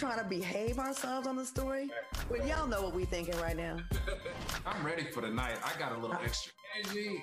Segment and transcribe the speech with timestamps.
[0.00, 1.90] Trying to behave ourselves on the story?
[2.30, 3.76] Well, y'all know what we thinking right now.
[4.66, 5.58] I'm ready for the night.
[5.62, 6.24] I got a little ah.
[6.24, 7.22] extra energy.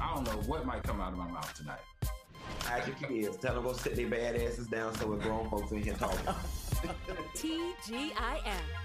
[0.00, 1.80] I don't know what might come out of my mouth tonight.
[2.66, 3.36] Ask your kids.
[3.36, 6.18] Tell them go sit their bad asses down so we're grown folks in here talking.
[7.36, 8.83] TGIF.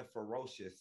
[0.00, 0.72] The ferocious.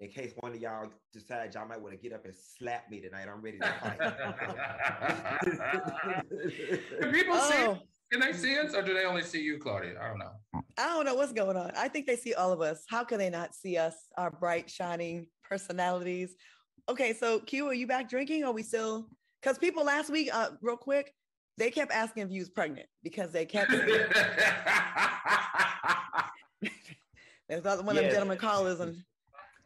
[0.00, 3.00] In case one of y'all decide y'all might want to get up and slap me
[3.00, 3.98] tonight, I'm ready to fight.
[7.00, 7.64] Can people see?
[7.64, 7.72] Oh.
[7.72, 7.78] us?
[8.12, 9.94] Can they see us, or do they only see you, Claudia?
[10.00, 10.32] I don't know.
[10.76, 11.72] I don't know what's going on.
[11.76, 12.84] I think they see all of us.
[12.88, 16.36] How can they not see us, our bright, shining personalities?
[16.88, 18.44] Okay, so Q, are you back drinking?
[18.44, 19.08] Or are we still?
[19.42, 21.14] Because people last week, uh, real quick,
[21.56, 23.72] they kept asking if you was pregnant because they kept.
[27.48, 28.12] There's other one of them Yes.
[28.14, 28.96] gentlemen callers and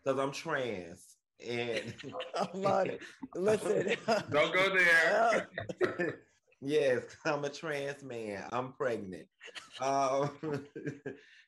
[0.04, 1.06] Because I'm trans.
[1.44, 1.94] And
[2.36, 2.98] oh Lord,
[3.34, 3.96] listen.
[4.30, 5.48] don't go there.
[6.60, 8.44] yes, I'm a trans man.
[8.52, 9.26] I'm pregnant.
[9.80, 10.30] Um,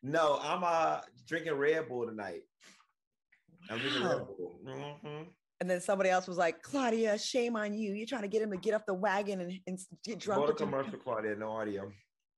[0.03, 2.43] no, I'm uh drinking Red Bull tonight.
[3.71, 4.25] I'm drinking Red Wow.
[4.37, 4.61] Bull.
[4.67, 5.27] Mhm.
[5.61, 7.93] And then somebody else was like, Claudia, shame on you.
[7.93, 10.45] You're trying to get him to get off the wagon and, and get drunk.
[10.45, 11.37] Go to commercial, Claudia.
[11.37, 11.93] No audio.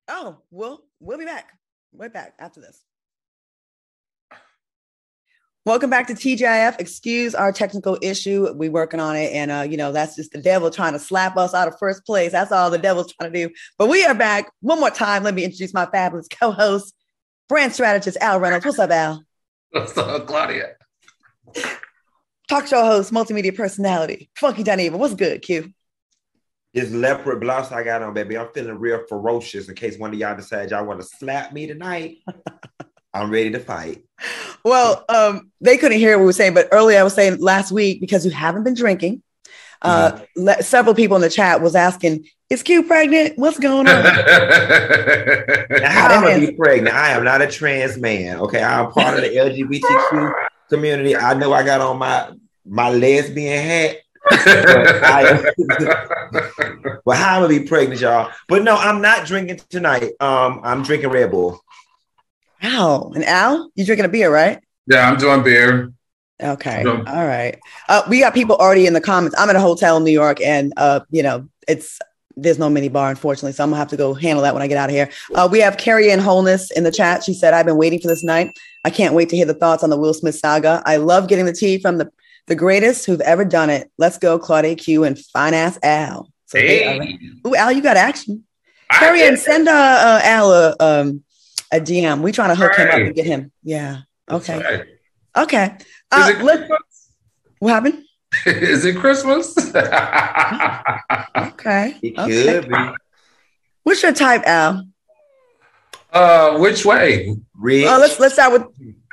[0.08, 1.50] Oh, we'll we'll be back.
[1.94, 2.84] Right back after this.
[5.66, 6.78] Welcome back to TGIF.
[6.78, 8.46] Excuse our technical issue.
[8.54, 9.32] We're working on it.
[9.32, 12.06] And uh, you know, that's just the devil trying to slap us out of first
[12.06, 12.30] place.
[12.30, 13.54] That's all the devil's trying to do.
[13.76, 15.24] But we are back one more time.
[15.24, 16.94] Let me introduce my fabulous co-host,
[17.48, 18.64] brand strategist Al Reynolds.
[18.64, 19.24] What's up, Al?
[19.70, 20.74] What's up, Claudia?
[22.48, 24.92] Talk show host, multimedia personality, Funky Dineva.
[24.92, 25.72] What's good, Q?
[26.74, 28.38] This leopard blouse I got on, baby.
[28.38, 31.66] I'm feeling real ferocious in case one of y'all decide y'all want to slap me
[31.66, 32.18] tonight.
[33.16, 34.04] I'm ready to fight.
[34.64, 37.72] Well, um, they couldn't hear what we were saying, but earlier I was saying last
[37.72, 39.22] week because you haven't been drinking.
[39.82, 43.38] Uh, le- several people in the chat was asking, "Is Q pregnant?
[43.38, 44.04] What's going on?"
[45.84, 46.96] How am I be pregnant?
[46.96, 48.38] I am not a trans man.
[48.40, 50.32] Okay, I'm part of the LGBTQ
[50.70, 51.14] community.
[51.14, 52.32] I know I got on my
[52.64, 53.96] my lesbian hat.
[54.28, 55.44] But I
[57.04, 58.30] well, how am I be pregnant, y'all?
[58.48, 60.12] But no, I'm not drinking tonight.
[60.20, 61.62] Um, I'm drinking Red Bull.
[62.62, 63.12] Wow.
[63.14, 64.60] And Al, you drinking a beer, right?
[64.86, 65.92] yeah, I'm doing beer.
[66.42, 66.82] Okay.
[66.84, 67.02] No.
[67.06, 67.58] All right.
[67.88, 69.34] Uh, we got people already in the comments.
[69.38, 71.98] I'm at a hotel in New York, and uh, you know, it's
[72.36, 73.52] there's no mini bar, unfortunately.
[73.52, 75.10] So I'm gonna have to go handle that when I get out of here.
[75.34, 77.24] Uh, we have Carrie Ann Wholeness in the chat.
[77.24, 78.56] She said, I've been waiting for this night.
[78.84, 80.82] I can't wait to hear the thoughts on the Will Smith saga.
[80.84, 82.10] I love getting the tea from the
[82.46, 83.90] the greatest who've ever done it.
[83.98, 86.30] Let's go, Claudia Q and fine ass Al.
[86.46, 88.44] So Hey, Ooh, Al, you got action.
[88.90, 91.24] I- Carrie Ann, send uh, uh, Al a, um,
[91.72, 92.20] a DM.
[92.22, 93.52] We trying to hook him up and get him.
[93.62, 93.98] Yeah.
[94.30, 94.58] Okay.
[94.62, 94.84] Right.
[95.44, 95.64] Okay.
[95.76, 97.10] Is Uh, it let, Christmas?
[97.58, 98.02] what happened?
[98.46, 99.54] Is it Christmas?
[101.36, 101.94] Okay.
[102.02, 102.60] It okay.
[102.60, 102.76] could be
[103.82, 104.86] What's your type, Al?
[106.12, 107.34] uh, which way?
[107.54, 107.86] rich.
[107.86, 108.62] Uh, let's let's start with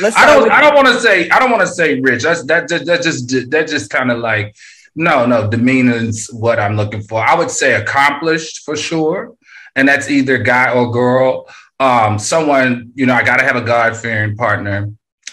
[0.00, 0.42] let's I don't.
[0.44, 1.28] with I don't want to say.
[1.30, 2.22] I don't want to say rich.
[2.22, 2.68] That's that.
[2.68, 3.50] That, that just.
[3.50, 4.54] That just kind of like.
[4.94, 5.48] No, no.
[5.48, 7.20] Demeanors what I'm looking for.
[7.20, 9.34] I would say accomplished for sure,
[9.74, 11.48] and that's either guy or girl.
[11.80, 12.92] Um, someone.
[12.94, 14.90] You know, I got to have a God fearing partner.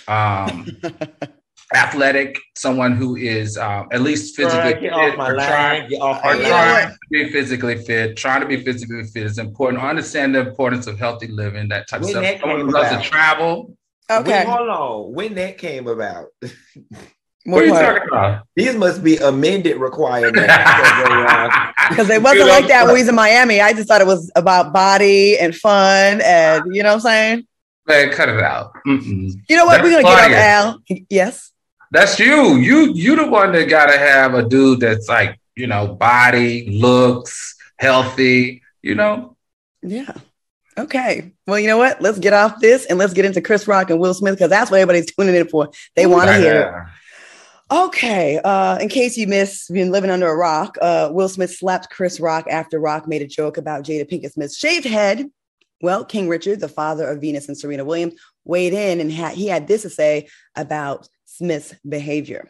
[0.07, 0.67] um,
[1.73, 5.89] athletic, someone who is um, at least physically get off my line.
[5.89, 8.17] Get off my or trying to be physically fit.
[8.17, 9.83] Trying to be physically fit is important.
[9.83, 12.39] Understand the importance of healthy living, that type when of stuff.
[12.41, 13.75] Someone who loves to travel.
[14.11, 14.45] Okay.
[14.45, 15.13] When, hold on.
[15.13, 16.27] When that came about.
[17.51, 18.47] What, are you talking about?
[18.55, 20.39] These must be amended requirements.
[20.39, 23.61] Because it wasn't like that when we was in Miami.
[23.61, 27.47] I just thought it was about body and fun and you know what I'm saying?
[27.87, 28.73] Man, cut it out.
[28.85, 29.33] Mm-mm.
[29.49, 29.81] You know what?
[29.81, 30.81] That's We're gonna get up Al.
[31.09, 31.51] Yes.
[31.91, 32.57] That's you.
[32.57, 37.55] You you the one that gotta have a dude that's like, you know, body, looks,
[37.77, 39.35] healthy, you know?
[39.81, 40.13] Yeah.
[40.77, 41.33] Okay.
[41.47, 42.01] Well, you know what?
[42.01, 44.71] Let's get off this and let's get into Chris Rock and Will Smith because that's
[44.71, 45.71] what everybody's tuning in for.
[45.95, 46.98] They want to hear it.
[47.71, 48.39] Okay.
[48.43, 52.19] Uh, in case you missed, been living under a rock, uh, Will Smith slapped Chris
[52.19, 55.29] Rock after Rock made a joke about Jada Pinkett Smith's shaved head.
[55.81, 59.67] Well, King Richard, the father of Venus and Serena Williams, weighed in and he had
[59.67, 62.49] this to say about Smith's behavior.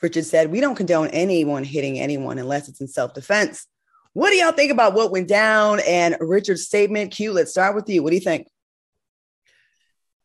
[0.00, 3.66] Richard said, We don't condone anyone hitting anyone unless it's in self defense.
[4.14, 7.12] What do y'all think about what went down and Richard's statement?
[7.12, 8.02] Q, let's start with you.
[8.02, 8.46] What do you think?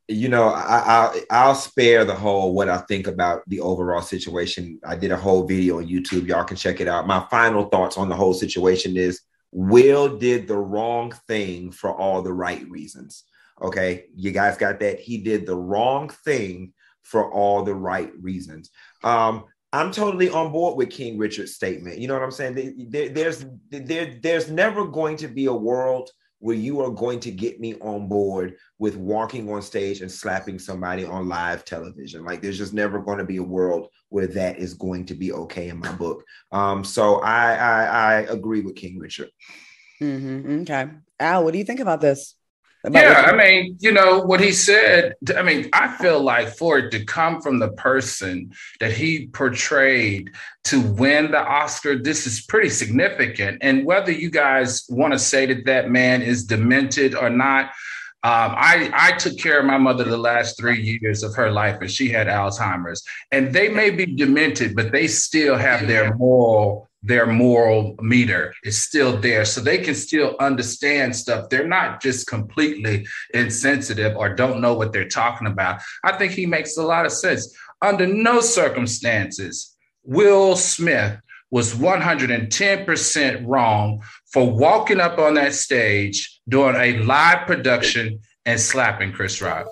[0.08, 4.80] You know, I, I will spare the whole what I think about the overall situation.
[4.86, 6.28] I did a whole video on YouTube.
[6.28, 7.08] Y'all can check it out.
[7.08, 9.22] My final thoughts on the whole situation is
[9.52, 13.24] Will did the wrong thing for all the right reasons.
[13.62, 15.00] Okay, you guys got that?
[15.00, 16.74] He did the wrong thing
[17.04, 18.70] for all the right reasons.
[19.04, 21.98] Um, I'm totally on board with King Richard's statement.
[21.98, 22.88] You know what I'm saying?
[22.90, 26.10] There, there's there, there's never going to be a world
[26.40, 30.60] where you are going to get me on board with walking on stage and slapping
[30.60, 32.24] somebody on live television.
[32.24, 35.34] Like there's just never going to be a world where that is going to be
[35.34, 36.24] okay in my book.
[36.52, 39.30] Um, so I, I, I agree with King Richard.
[40.02, 40.62] Mm-hmm.
[40.62, 40.90] Okay,
[41.20, 42.36] Al, what do you think about this?
[42.92, 46.92] Yeah, I mean, you know, what he said, I mean, I feel like for it
[46.92, 50.32] to come from the person that he portrayed
[50.66, 53.60] to win the Oscar, this is pretty significant.
[53.62, 57.72] And whether you guys want to say that that man is demented or not,
[58.24, 61.78] um, I, I took care of my mother the last three years of her life,
[61.82, 63.04] and she had Alzheimer's.
[63.32, 68.82] And they may be demented, but they still have their moral their moral meter is
[68.82, 69.46] still there.
[69.46, 71.50] So they can still understand stuff.
[71.50, 75.82] They're not just completely insensitive or don't know what they're talking about.
[76.04, 77.56] I think he makes a lot of sense.
[77.82, 81.20] Under no circumstances, Will Smith
[81.50, 89.14] was 110% wrong for walking up on that stage doing a live production and slapping
[89.14, 89.68] Chris Rock.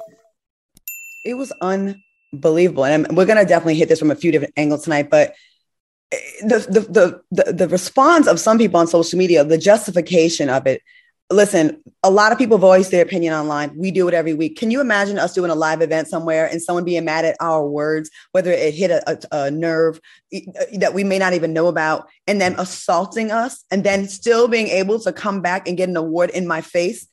[1.26, 2.86] It was unbelievable.
[2.86, 5.34] And we're going to definitely hit this from a few different angles tonight, but
[6.12, 10.82] the, the the the response of some people on social media, the justification of it.
[11.32, 13.76] Listen, a lot of people voice their opinion online.
[13.76, 14.58] We do it every week.
[14.58, 17.68] Can you imagine us doing a live event somewhere and someone being mad at our
[17.68, 20.00] words, whether it hit a, a, a nerve
[20.78, 24.68] that we may not even know about, and then assaulting us, and then still being
[24.68, 27.08] able to come back and get an award in my face?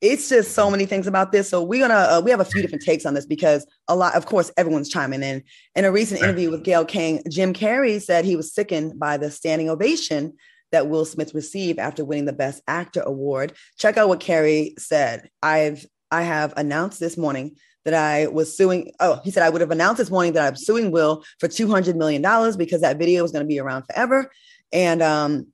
[0.00, 1.48] It's just so many things about this.
[1.48, 4.14] So we're gonna uh, we have a few different takes on this because a lot,
[4.14, 5.42] of course, everyone's chiming in.
[5.74, 9.30] In a recent interview with Gayle King, Jim Carrey said he was sickened by the
[9.30, 10.34] standing ovation
[10.72, 13.52] that Will Smith received after winning the Best Actor award.
[13.78, 15.30] Check out what Carrey said.
[15.42, 18.92] I've I have announced this morning that I was suing.
[19.00, 21.68] Oh, he said I would have announced this morning that I'm suing Will for two
[21.68, 24.30] hundred million dollars because that video is going to be around forever.
[24.72, 25.46] And um,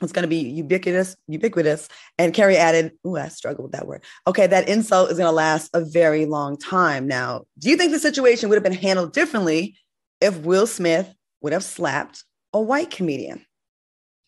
[0.00, 1.88] it's going to be ubiquitous, ubiquitous.
[2.18, 5.34] And Carrey added, "Ooh, I struggle with that word." Okay, that insult is going to
[5.34, 7.06] last a very long time.
[7.06, 9.76] Now, do you think the situation would have been handled differently
[10.20, 13.44] if Will Smith would have slapped a white comedian?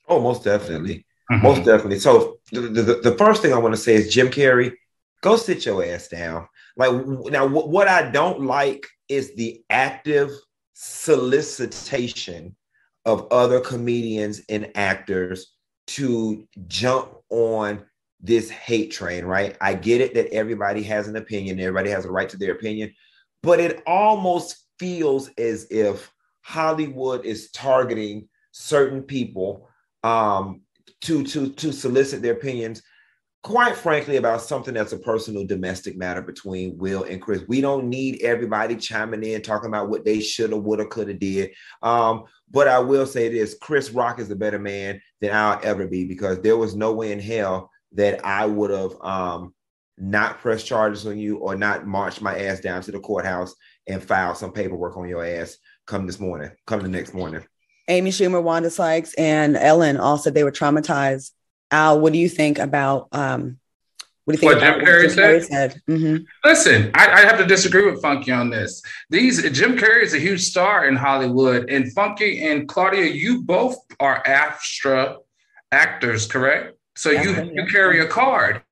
[0.09, 1.43] Oh, most definitely, mm-hmm.
[1.43, 2.01] most definitely.
[2.01, 4.73] So the, the, the first thing I want to say is Jim Carrey,
[5.23, 6.49] go sit your ass down.
[6.77, 6.93] Like
[7.27, 10.31] now, what I don't like is the active
[10.75, 12.57] solicitation
[13.05, 15.53] of other comedians and actors
[15.91, 17.85] to jump on
[18.21, 19.57] this hate train, right?
[19.61, 22.93] I get it that everybody has an opinion, everybody has a right to their opinion,
[23.43, 29.69] but it almost feels as if Hollywood is targeting certain people
[30.03, 30.63] um,
[31.03, 32.83] to to to solicit their opinions
[33.43, 37.43] quite frankly about something that's a personal domestic matter between Will and Chris.
[37.49, 41.09] We don't need everybody chiming in talking about what they should have, would have, could
[41.09, 41.53] have did.
[41.83, 45.87] Um, but I will say this: Chris Rock is a better man than I'll ever
[45.87, 49.55] be because there was no way in hell that I would have um,
[49.99, 53.55] not pressed charges on you or not marched my ass down to the courthouse
[53.87, 57.45] and filed some paperwork on your ass come this morning, come the next morning.
[57.89, 61.33] Amy Schumer, Wanda Sykes, and Ellen all said they were traumatized
[61.71, 63.59] Al, what do you think about um,
[64.25, 64.63] What do you think?
[64.63, 65.45] What Jim Carrey, said?
[65.45, 65.83] said?
[65.89, 66.25] Mm-hmm.
[66.45, 68.83] Listen, I, I, have to disagree with Funky on this.
[69.09, 73.77] These Jim Carrey is a huge star in Hollywood, and Funky and Claudia, you both
[73.99, 75.17] are AFTRA
[75.73, 76.77] actors, correct?
[76.97, 78.63] So you you carry a card.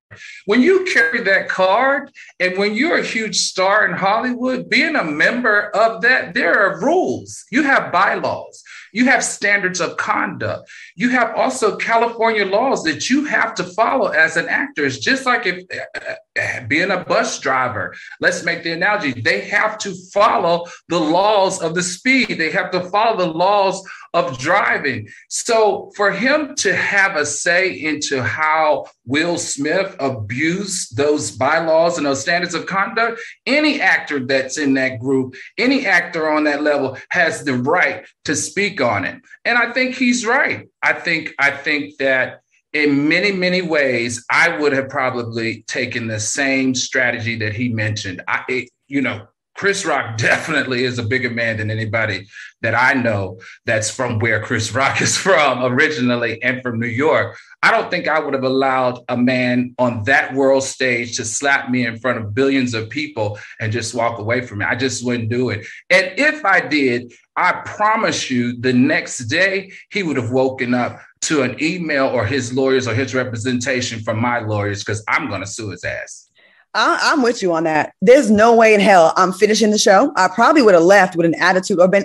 [0.47, 5.05] When you carry that card, and when you're a huge star in Hollywood, being a
[5.05, 7.45] member of that, there are rules.
[7.51, 8.63] You have bylaws.
[8.93, 10.69] You have standards of conduct.
[10.99, 14.85] You have also California laws that you have to follow as an actor.
[14.85, 19.43] It's just like if uh, uh, being a bus driver, let's make the analogy, they
[19.43, 22.37] have to follow the laws of the speed.
[22.37, 23.81] They have to follow the laws
[24.13, 25.09] of driving.
[25.29, 32.07] So for him to have a say into how Will Smith abused those bylaws and
[32.07, 36.99] those standards of conduct, any actor that's in that group, any actor on that level
[37.11, 39.21] has the right to speak on it.
[39.45, 40.69] And I think he's right.
[40.83, 42.41] I think I think that
[42.73, 48.23] in many many ways I would have probably taken the same strategy that he mentioned.
[48.29, 49.27] I it, you know
[49.59, 52.29] Chris Rock definitely is a bigger man than anybody
[52.63, 57.37] that I know that's from where Chris Rock is from originally and from New York.
[57.61, 61.71] I don't think I would have allowed a man on that world stage to slap
[61.71, 64.65] me in front of billions of people and just walk away from me.
[64.65, 65.67] I just wouldn't do it.
[65.91, 71.01] And if I did, I promise you the next day he would have woken up
[71.23, 75.41] to an email or his lawyers or his representation from my lawyers because I'm going
[75.41, 76.28] to sue his ass.
[76.75, 77.95] I, am with you on that.
[78.01, 80.13] There's no way in hell I'm finishing the show.
[80.17, 82.05] I probably would have left with an attitude or been.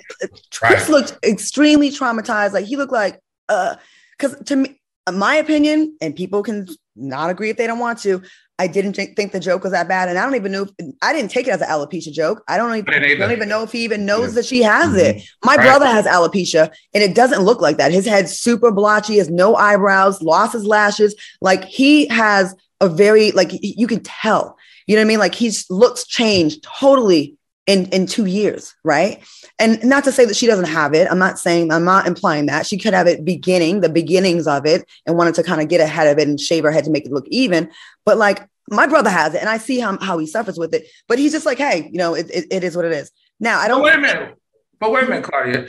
[0.51, 2.53] Chris looked extremely traumatized.
[2.53, 3.75] Like he looked like, uh,
[4.17, 4.79] because to me,
[5.11, 8.21] my opinion, and people can not agree if they don't want to.
[8.59, 10.63] I didn't think the joke was that bad, and I don't even know.
[10.77, 12.43] If, I didn't take it as an alopecia joke.
[12.47, 14.35] I don't even I don't even know if he even knows yeah.
[14.35, 15.17] that she has mm-hmm.
[15.17, 15.23] it.
[15.43, 15.65] My right.
[15.65, 17.91] brother has alopecia, and it doesn't look like that.
[17.91, 21.15] His head's super blotchy, has no eyebrows, lost his lashes.
[21.41, 24.57] Like he has a very like you can tell.
[24.85, 25.19] You know what I mean?
[25.19, 29.23] Like he's looks changed totally in in two years, right?
[29.59, 31.07] And not to say that she doesn't have it.
[31.09, 34.65] I'm not saying I'm not implying that she could have it beginning, the beginnings of
[34.65, 36.91] it, and wanted to kind of get ahead of it and shave her head to
[36.91, 37.71] make it look even.
[38.05, 40.87] But like my brother has it, and I see how how he suffers with it.
[41.07, 43.11] But he's just like, hey, you know, it, it, it is what it is.
[43.39, 43.81] Now I don't.
[43.81, 44.37] Wait a minute.
[44.79, 45.67] But wait a minute, Claudia.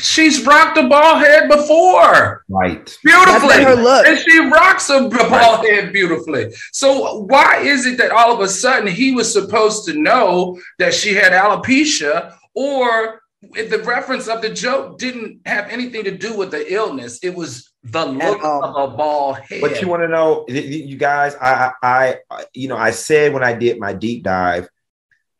[0.00, 2.44] She's rocked a ball head before.
[2.48, 2.96] Right.
[3.02, 3.64] Beautifully.
[3.64, 4.06] Her look.
[4.06, 5.68] And she rocks a ball right.
[5.68, 6.54] head beautifully.
[6.72, 10.94] So why is it that all of a sudden he was supposed to know that
[10.94, 16.50] she had alopecia or the reference of the joke didn't have anything to do with
[16.50, 17.18] the illness.
[17.22, 19.60] It was the look of a ball head.
[19.60, 22.16] But you want to know, you guys, I, I,
[22.52, 24.68] you know, I said when I did my deep dive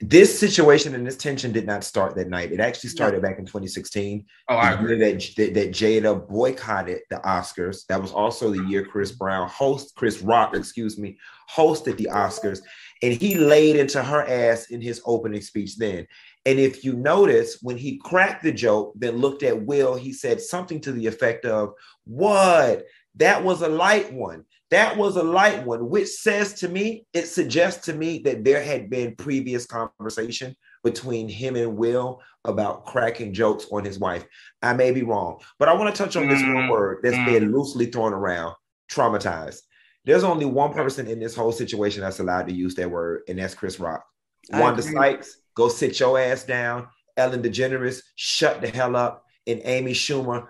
[0.01, 2.53] this situation and this tension did not start that night.
[2.53, 4.25] It actually started back in 2016.
[4.49, 4.97] Oh, I agree.
[4.97, 7.85] That, that, that Jada boycotted the Oscars.
[7.87, 9.19] That was also the year Chris mm-hmm.
[9.19, 11.19] Brown host Chris Rock, excuse me,
[11.51, 12.61] hosted the Oscars,
[13.03, 16.07] and he laid into her ass in his opening speech then.
[16.47, 20.41] And if you notice, when he cracked the joke, then looked at Will, he said
[20.41, 21.75] something to the effect of,
[22.05, 22.87] "What?
[23.17, 27.27] That was a light one." That was a light one, which says to me, it
[27.27, 33.33] suggests to me that there had been previous conversation between him and Will about cracking
[33.33, 34.27] jokes on his wife.
[34.63, 36.71] I may be wrong, but I want to touch on this one mm-hmm.
[36.71, 37.55] word that's been mm-hmm.
[37.55, 38.55] loosely thrown around
[38.91, 39.61] traumatized.
[40.05, 43.39] There's only one person in this whole situation that's allowed to use that word, and
[43.39, 44.05] that's Chris Rock.
[44.53, 44.95] I Wanda agree.
[44.95, 46.89] Sykes, go sit your ass down.
[47.17, 49.25] Ellen DeGeneres, shut the hell up.
[49.47, 50.47] And Amy Schumer,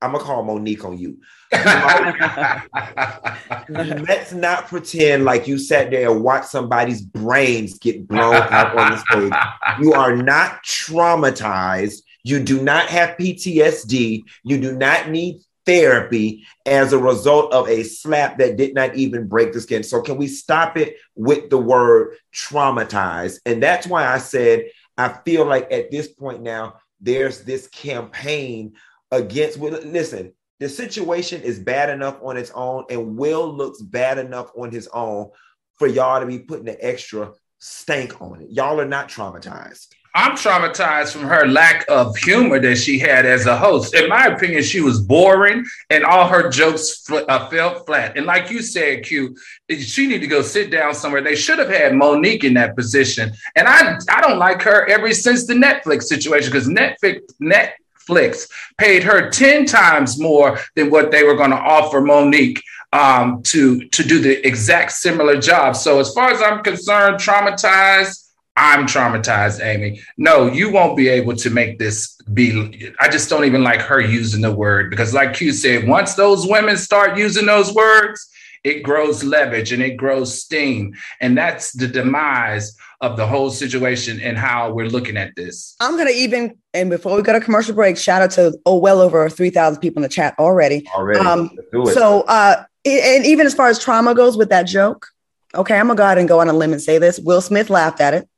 [0.00, 1.18] I'm gonna call Mo'Nique on you.
[4.06, 8.92] Let's not pretend like you sat there and watched somebody's brains get blown out on
[8.92, 9.32] the stage.
[9.80, 12.02] You are not traumatized.
[12.22, 14.22] You do not have PTSD.
[14.44, 19.26] You do not need therapy as a result of a slap that did not even
[19.26, 19.82] break the skin.
[19.82, 23.40] So, can we stop it with the word traumatized?
[23.44, 28.74] And that's why I said, I feel like at this point now, there's this campaign
[29.10, 34.50] against listen the situation is bad enough on its own and will looks bad enough
[34.56, 35.30] on his own
[35.76, 38.50] for y'all to be putting the extra stank on it.
[38.50, 39.88] Y'all are not traumatized.
[40.14, 43.94] I'm traumatized from her lack of humor that she had as a host.
[43.94, 48.16] In my opinion she was boring and all her jokes fl- uh, fell flat.
[48.16, 49.36] And like you said q
[49.78, 51.22] she need to go sit down somewhere.
[51.22, 53.32] They should have had monique in that position.
[53.54, 57.76] And i i don't like her ever since the netflix situation because netflix net
[58.08, 62.62] Netflix paid her 10 times more than what they were going to offer Mo'Nique
[62.92, 65.76] um, to, to do the exact similar job.
[65.76, 68.24] So, as far as I'm concerned, traumatized,
[68.56, 70.00] I'm traumatized, Amy.
[70.16, 72.92] No, you won't be able to make this be.
[72.98, 76.46] I just don't even like her using the word because, like you said, once those
[76.46, 78.26] women start using those words,
[78.64, 80.94] it grows leverage and it grows steam.
[81.20, 85.76] And that's the demise of the whole situation and how we're looking at this.
[85.80, 88.78] I'm going to even, and before we go to commercial break, shout out to, oh,
[88.78, 90.86] well over 3,000 people in the chat already.
[90.94, 91.20] Already.
[91.20, 91.50] Um,
[91.92, 95.06] so, uh, and even as far as trauma goes with that joke,
[95.54, 97.20] okay, I'm going to go ahead and go on a limb and say this.
[97.20, 98.28] Will Smith laughed at it.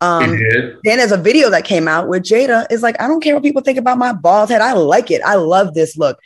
[0.00, 0.38] Um,
[0.84, 3.42] then there's a video that came out where Jada is like, I don't care what
[3.42, 4.60] people think about my bald head.
[4.60, 5.22] I like it.
[5.22, 6.18] I love this look.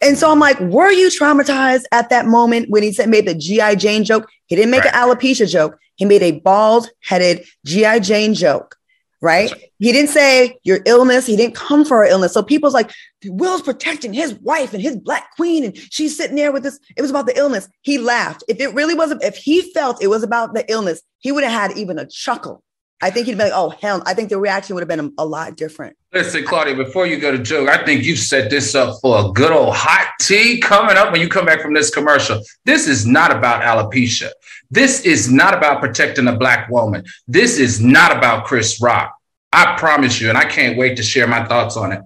[0.00, 3.34] And so I'm like, were you traumatized at that moment when he said made the
[3.34, 4.28] GI Jane joke?
[4.46, 4.94] He didn't make right.
[4.94, 5.78] an alopecia joke.
[5.96, 8.76] He made a bald headed GI Jane joke,
[9.20, 9.52] right?
[9.78, 11.26] He didn't say your illness.
[11.26, 12.32] He didn't come for her illness.
[12.32, 12.90] So people's like,
[13.24, 16.78] Will's protecting his wife and his black queen, and she's sitting there with this.
[16.96, 17.68] It was about the illness.
[17.82, 18.44] He laughed.
[18.48, 21.70] If it really wasn't, if he felt it was about the illness, he would have
[21.70, 22.64] had even a chuckle
[23.04, 25.22] I think he'd be like, oh, hell, I think the reaction would have been a,
[25.22, 25.94] a, lot different.
[26.14, 29.32] Listen, Claudia, before you go to joke, I think you set this up for a
[29.32, 32.40] good old hot tea coming up when you come back from this commercial.
[32.64, 34.30] This is not about alopecia.
[34.70, 37.04] This is not about protecting a black woman.
[37.26, 39.12] This is not about Chris Rock.
[39.52, 42.00] I promise you, and I can't wait to share my thoughts on it.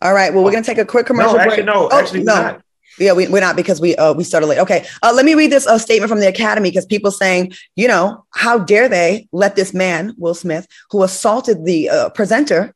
[0.00, 0.32] All right.
[0.32, 1.50] Well, we're going to take a quick commercial no, break.
[1.50, 2.34] Actually, no, oh, actually, no.
[2.34, 2.62] Not.
[3.00, 4.58] Yeah, we, we're not because we uh, we started late.
[4.58, 7.88] Okay, uh, let me read this uh, statement from the Academy because people saying, you
[7.88, 12.74] know, how dare they let this man, Will Smith, who assaulted the uh, presenter,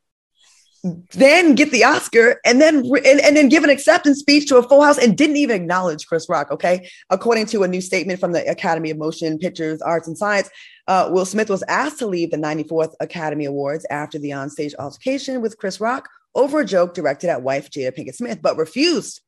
[1.12, 4.62] then get the Oscar and then and, and then give an acceptance speech to a
[4.62, 6.50] full house and didn't even acknowledge Chris Rock.
[6.50, 10.50] Okay, according to a new statement from the Academy of Motion Pictures, Arts and Science,
[10.86, 15.40] uh, Will Smith was asked to leave the 94th Academy Awards after the onstage altercation
[15.40, 19.20] with Chris Rock over a joke directed at wife Jada Pinkett Smith, but refused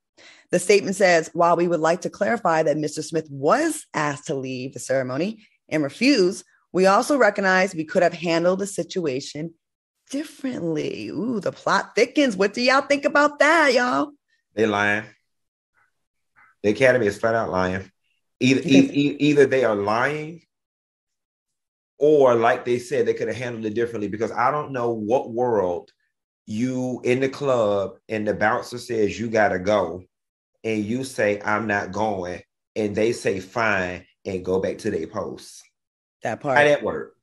[0.50, 3.02] the statement says while we would like to clarify that Mr.
[3.02, 8.12] Smith was asked to leave the ceremony and refuse, we also recognize we could have
[8.12, 9.54] handled the situation
[10.10, 11.08] differently.
[11.08, 12.36] Ooh, the plot thickens.
[12.36, 14.12] What do y'all think about that, y'all?
[14.54, 15.04] They lying.
[16.62, 17.90] The Academy is flat out lying.
[18.40, 20.42] Either, e- either they are lying
[21.98, 25.30] or like they said, they could have handled it differently because I don't know what
[25.30, 25.90] world
[26.46, 30.04] you in the club and the bouncer says you gotta go
[30.64, 32.42] and you say I'm not going,
[32.74, 35.62] and they say fine and go back to their post.
[36.22, 36.58] That part.
[36.58, 37.15] How that work?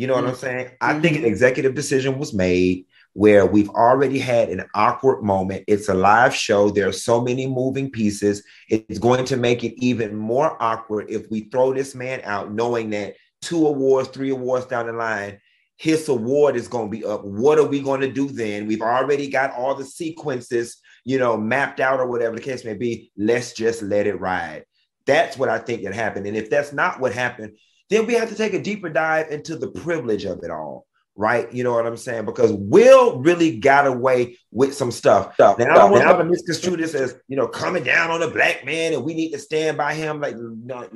[0.00, 0.24] You know mm-hmm.
[0.24, 0.66] what I'm saying?
[0.66, 0.98] Mm-hmm.
[0.98, 5.64] I think an executive decision was made where we've already had an awkward moment.
[5.66, 6.70] It's a live show.
[6.70, 8.42] There are so many moving pieces.
[8.68, 12.90] It's going to make it even more awkward if we throw this man out, knowing
[12.90, 15.40] that two awards, three awards down the line,
[15.76, 17.24] his award is going to be up.
[17.24, 18.66] What are we going to do then?
[18.66, 22.74] We've already got all the sequences you know, mapped out or whatever the case may
[22.74, 23.10] be.
[23.16, 24.64] Let's just let it ride.
[25.06, 26.26] That's what I think that happened.
[26.26, 27.56] And if that's not what happened,
[27.90, 30.86] then we have to take a deeper dive into the privilege of it all.
[31.16, 32.24] Right, you know what I'm saying?
[32.24, 35.34] Because Will really got away with some stuff.
[35.38, 38.64] Now, I don't want to misconstrue this as you know coming down on a black
[38.64, 40.36] man, and we need to stand by him, like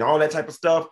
[0.00, 0.87] all that type of stuff.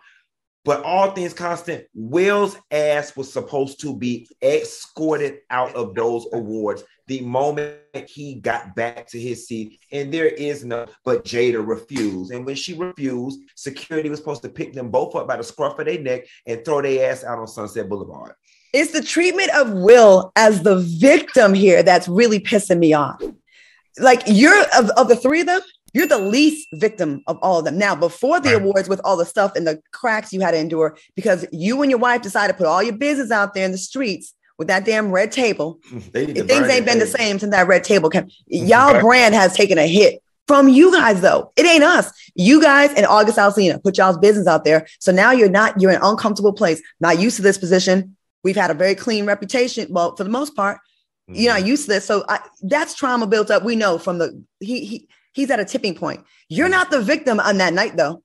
[0.65, 6.83] But all things constant, Will's ass was supposed to be escorted out of those awards
[7.07, 9.79] the moment he got back to his seat.
[9.91, 12.31] And there is no, but Jada refused.
[12.31, 15.79] And when she refused, security was supposed to pick them both up by the scruff
[15.79, 18.33] of their neck and throw their ass out on Sunset Boulevard.
[18.73, 23.21] It's the treatment of Will as the victim here that's really pissing me off.
[23.99, 25.61] Like you're of, of the three of them,
[25.93, 27.77] you're the least victim of all of them.
[27.77, 28.61] Now, before the right.
[28.61, 31.91] awards, with all the stuff and the cracks you had to endure, because you and
[31.91, 34.85] your wife decided to put all your business out there in the streets, with that
[34.85, 35.79] damn red table.
[36.11, 38.27] Things ain't been the same since that red table came.
[38.47, 41.51] Y'all brand has taken a hit from you guys though.
[41.55, 42.11] It ain't us.
[42.35, 44.87] You guys and August Alsina put y'all's business out there.
[44.99, 48.15] So now you're not, you're in an uncomfortable place, not used to this position.
[48.43, 49.87] We've had a very clean reputation.
[49.89, 50.79] Well, for the most part,
[51.29, 51.39] mm-hmm.
[51.39, 51.69] you're not mm-hmm.
[51.69, 52.05] used to this.
[52.05, 53.63] So I, that's trauma built up.
[53.63, 56.25] We know from the, he, he, he's at a tipping point.
[56.49, 58.21] You're not the victim on that night though.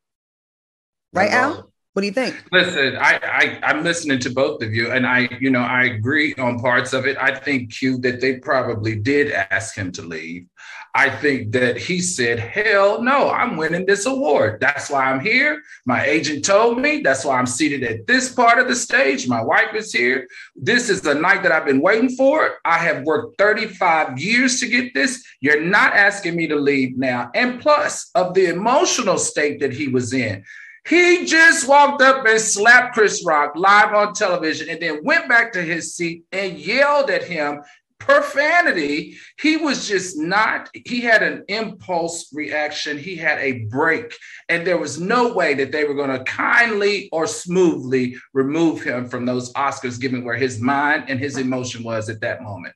[1.12, 1.70] Right, Al?
[1.98, 2.44] What do you think?
[2.52, 6.32] Listen, I, I I'm listening to both of you, and I you know I agree
[6.36, 7.16] on parts of it.
[7.18, 10.46] I think Q that they probably did ask him to leave.
[10.94, 14.60] I think that he said, "Hell no, I'm winning this award.
[14.60, 15.60] That's why I'm here.
[15.86, 17.00] My agent told me.
[17.00, 19.26] That's why I'm seated at this part of the stage.
[19.26, 20.28] My wife is here.
[20.54, 22.58] This is the night that I've been waiting for.
[22.64, 25.24] I have worked 35 years to get this.
[25.40, 27.32] You're not asking me to leave now.
[27.34, 30.44] And plus, of the emotional state that he was in."
[30.88, 35.52] He just walked up and slapped Chris Rock live on television and then went back
[35.52, 37.60] to his seat and yelled at him
[37.98, 39.18] profanity.
[39.38, 42.96] He was just not, he had an impulse reaction.
[42.96, 44.16] He had a break.
[44.48, 49.08] And there was no way that they were going to kindly or smoothly remove him
[49.08, 52.74] from those Oscars, given where his mind and his emotion was at that moment.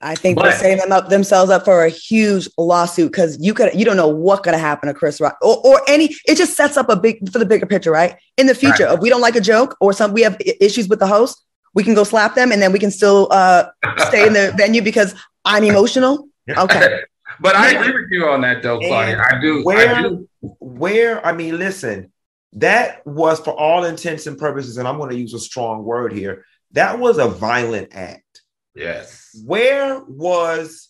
[0.00, 3.52] I think but, they're setting them up themselves up for a huge lawsuit because you
[3.52, 6.56] could you don't know what gonna happen to Chris Rock or, or any it just
[6.56, 8.16] sets up a big for the bigger picture, right?
[8.36, 8.94] In the future, right.
[8.94, 11.42] if we don't like a joke or some we have issues with the host,
[11.74, 13.66] we can go slap them and then we can still uh,
[14.08, 16.28] stay in the venue because I'm emotional.
[16.48, 17.00] Okay.
[17.40, 19.20] but I agree with you on that though, Claudia.
[19.20, 19.64] I do.
[19.64, 20.28] Where, I do.
[20.60, 22.12] where I mean, listen,
[22.54, 26.12] that was for all intents and purposes, and I'm going to use a strong word
[26.12, 26.44] here.
[26.72, 28.42] That was a violent act.
[28.74, 29.17] Yes.
[29.44, 30.88] Where was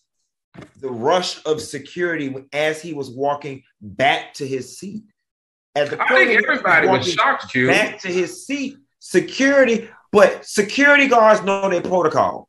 [0.81, 5.05] the rush of security as he was walking back to his seat?
[5.75, 8.77] At the I think everybody was, was shocked, you back to his seat.
[8.99, 12.49] Security, but security guards know their protocol.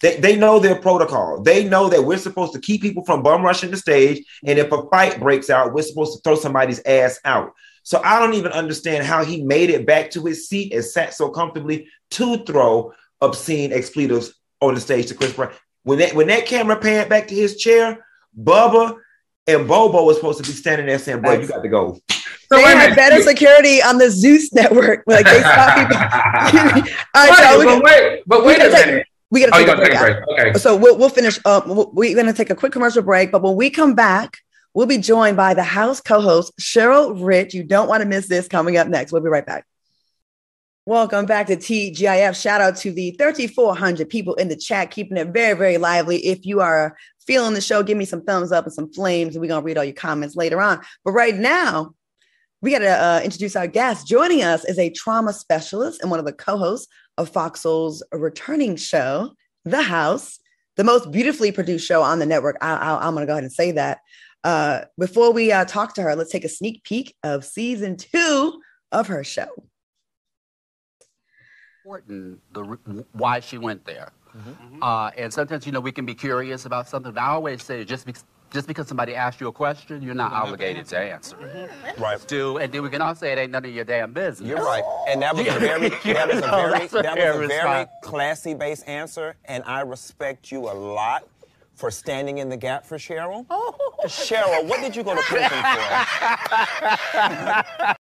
[0.00, 1.40] They, they know their protocol.
[1.40, 4.24] They know that we're supposed to keep people from bum rushing the stage.
[4.44, 7.52] And if a fight breaks out, we're supposed to throw somebody's ass out.
[7.84, 11.14] So I don't even understand how he made it back to his seat and sat
[11.14, 15.52] so comfortably to throw obscene expletives on the stage to Chris Brown.
[15.82, 18.06] When that when that camera panned back to his chair,
[18.40, 18.96] Bubba
[19.46, 21.98] and Bobo was supposed to be standing there saying, "Boy, you got to go."
[22.48, 25.04] So they had better security on the Zeus network.
[25.06, 25.96] Like they stop people.
[27.14, 29.06] All right, so but wait, but wait a take, minute.
[29.30, 29.90] We got to oh, take, a break.
[29.90, 30.48] take a break.
[30.50, 30.58] Okay.
[30.58, 31.38] So we'll we'll finish.
[31.44, 34.38] Uh, we're going to take a quick commercial break, but when we come back,
[34.74, 37.54] we'll be joined by the house co-host Cheryl Rich.
[37.54, 39.12] You don't want to miss this coming up next.
[39.12, 39.66] We'll be right back.
[40.84, 42.42] Welcome back to TGIF.
[42.42, 46.16] Shout out to the 3,400 people in the chat, keeping it very, very lively.
[46.26, 49.40] If you are feeling the show, give me some thumbs up and some flames, and
[49.40, 50.80] we're going to read all your comments later on.
[51.04, 51.94] But right now,
[52.62, 54.08] we got to uh, introduce our guest.
[54.08, 58.02] Joining us is a trauma specialist and one of the co hosts of Fox Soul's
[58.10, 60.40] returning show, The House,
[60.76, 62.56] the most beautifully produced show on the network.
[62.60, 64.00] I, am going to go ahead and say that.
[64.42, 68.60] Uh, before we uh, talk to her, let's take a sneak peek of season two
[68.90, 69.46] of her show
[71.84, 74.12] important the why she went there.
[74.36, 74.82] Mm-hmm.
[74.82, 77.12] Uh, and sometimes, you know, we can be curious about something.
[77.12, 80.30] But I always say, just because just because somebody asks you a question, you're not
[80.30, 81.70] obligated to answer it.
[81.70, 82.02] Mm-hmm.
[82.02, 82.22] Right.
[82.26, 84.48] Do and then we can all say it ain't none of your damn business.
[84.48, 84.84] You're right.
[85.08, 88.86] And that was a very that was a very that was a very classy based
[88.86, 91.26] answer, and I respect you a lot
[91.74, 93.46] for standing in the gap for Cheryl.
[93.50, 93.74] Oh.
[94.04, 95.54] Cheryl, what did you go to prison for?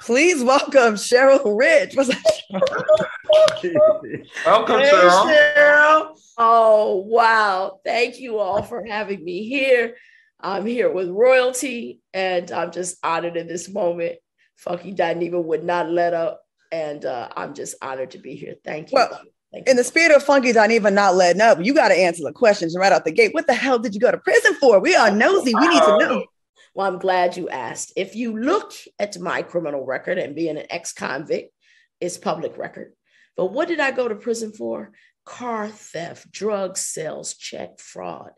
[0.00, 1.94] Please welcome Cheryl Rich.
[1.96, 2.16] welcome,
[4.80, 5.54] hey, Cheryl.
[5.54, 6.16] Cheryl.
[6.38, 7.80] Oh, wow.
[7.84, 9.96] Thank you all for having me here.
[10.40, 14.16] I'm here with royalty, and I'm just honored in this moment.
[14.56, 16.40] Funky Dineva would not let up,
[16.72, 18.54] and uh, I'm just honored to be here.
[18.64, 18.94] Thank you.
[18.94, 19.20] Well,
[19.52, 19.82] Thank in you.
[19.82, 22.92] the spirit of Funky Dineva not letting up, you got to answer the questions right
[22.92, 23.34] out the gate.
[23.34, 24.80] What the hell did you go to prison for?
[24.80, 25.54] We are nosy.
[25.54, 26.24] We need to know.
[26.74, 27.92] Well, I'm glad you asked.
[27.96, 31.52] If you look at my criminal record and being an ex convict,
[32.00, 32.92] it's public record.
[33.36, 34.92] But what did I go to prison for?
[35.24, 38.32] Car theft, drug sales, check fraud.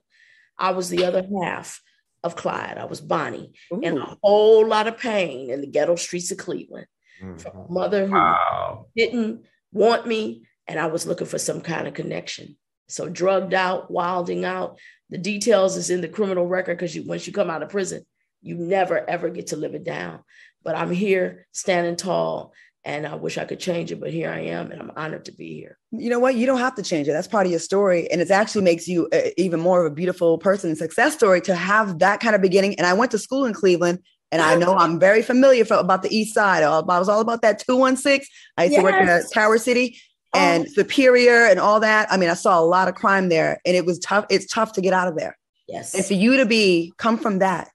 [0.58, 1.80] I was the other half
[2.22, 2.78] of Clyde.
[2.78, 3.80] I was Bonnie Ooh.
[3.80, 6.86] in a whole lot of pain in the ghetto streets of Cleveland
[7.22, 7.36] mm-hmm.
[7.36, 8.86] from a mother who wow.
[8.96, 12.56] didn't want me, and I was looking for some kind of connection.
[12.88, 14.78] So drugged out, wilding out.
[15.10, 18.04] The details is in the criminal record because you, once you come out of prison,
[18.42, 20.20] you never ever get to live it down.
[20.64, 22.52] But I'm here standing tall
[22.84, 25.32] and I wish I could change it, but here I am, and I'm honored to
[25.32, 25.78] be here.
[25.92, 26.34] You know what?
[26.34, 27.12] You don't have to change it.
[27.12, 29.92] That's part of your story, and it actually makes you a, uh, even more of
[29.92, 32.74] a beautiful person, success story to have that kind of beginning.
[32.76, 34.00] And I went to school in Cleveland,
[34.32, 36.64] and I know I'm very familiar for, about the East Side.
[36.64, 38.26] I was all about that two one six.
[38.56, 38.80] I used yes.
[38.80, 39.98] to work at Tower City
[40.34, 40.72] and oh.
[40.72, 42.10] Superior and all that.
[42.10, 44.26] I mean, I saw a lot of crime there, and it was tough.
[44.28, 45.38] It's tough to get out of there.
[45.68, 47.68] Yes, and for you to be come from that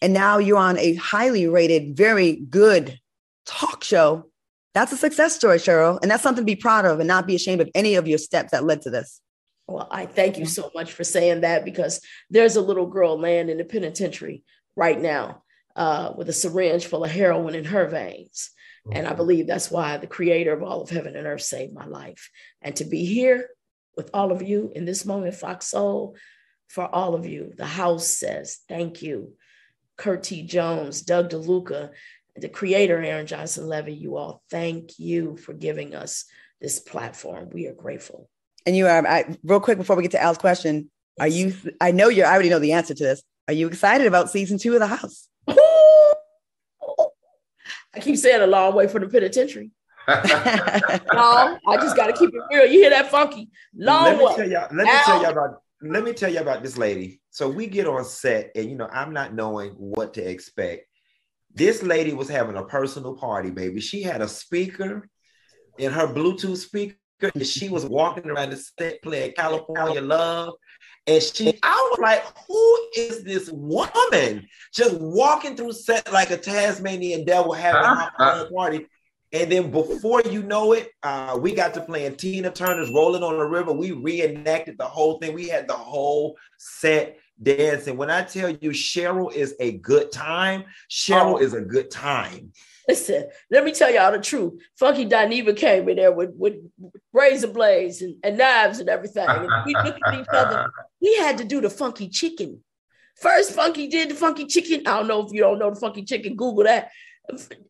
[0.00, 2.98] and now you're on a highly rated, very good
[3.46, 4.30] talk show.
[4.74, 5.98] That's a success story, Cheryl.
[6.02, 8.18] And that's something to be proud of and not be ashamed of any of your
[8.18, 9.20] steps that led to this.
[9.66, 13.48] Well, I thank you so much for saying that because there's a little girl laying
[13.48, 14.42] in the penitentiary
[14.76, 15.42] right now
[15.76, 18.50] uh, with a syringe full of heroin in her veins.
[18.92, 21.86] And I believe that's why the creator of all of heaven and earth saved my
[21.86, 22.30] life.
[22.60, 23.48] And to be here
[23.96, 26.16] with all of you in this moment, Fox Soul,
[26.68, 29.34] for all of you, the house says thank you
[29.96, 30.42] Kurt T.
[30.42, 31.90] Jones, Doug DeLuca,
[32.36, 36.24] the creator, Aaron Johnson Levy, you all, thank you for giving us
[36.60, 37.50] this platform.
[37.52, 38.28] We are grateful.
[38.66, 41.92] And you are, I, real quick before we get to Al's question, are you, I
[41.92, 43.22] know you I already know the answer to this.
[43.46, 45.28] Are you excited about season two of The House?
[47.94, 49.70] I keep saying a long way from the penitentiary.
[50.08, 50.18] no,
[51.66, 52.66] I just got to keep it real.
[52.66, 53.48] You hear that funky?
[53.76, 54.36] Long let me way.
[54.36, 57.20] Tell y'all, let me Al, tell you about let me tell you about this lady.
[57.34, 60.86] So we get on set, and you know, I'm not knowing what to expect.
[61.52, 63.80] This lady was having a personal party, baby.
[63.80, 65.08] She had a speaker
[65.76, 66.94] in her Bluetooth speaker
[67.34, 70.54] and she was walking around the set playing California Love.
[71.08, 76.36] And she, I was like, who is this woman just walking through set like a
[76.36, 77.82] Tasmanian devil having
[78.20, 78.86] a party?
[79.32, 83.36] And then before you know it, uh, we got to playing Tina Turner's Rolling on
[83.36, 83.72] the River.
[83.72, 85.34] We reenacted the whole thing.
[85.34, 87.96] We had the whole set dancing.
[87.96, 91.38] When I tell you Cheryl is a good time, Cheryl oh.
[91.38, 92.52] is a good time.
[92.88, 94.60] Listen, let me tell y'all the truth.
[94.78, 96.54] Funky Dineva came in there with, with
[97.12, 99.26] razor blades and, and knives and everything.
[99.26, 100.66] And we looked at each other.
[101.00, 102.64] We had to do the funky chicken.
[103.20, 104.86] First, Funky did the funky chicken.
[104.86, 106.90] I don't know if you don't know the funky chicken, Google that.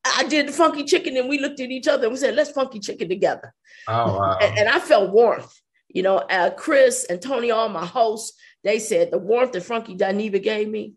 [0.04, 2.52] I did the funky chicken and we looked at each other and we said, let's
[2.52, 3.52] funky chicken together.
[3.88, 4.38] Oh, wow.
[4.40, 5.52] And, and I felt warmth.
[5.88, 9.96] You know, uh, Chris and Tony, all my hosts, they said the warmth that Funky
[9.96, 10.94] Dineva gave me,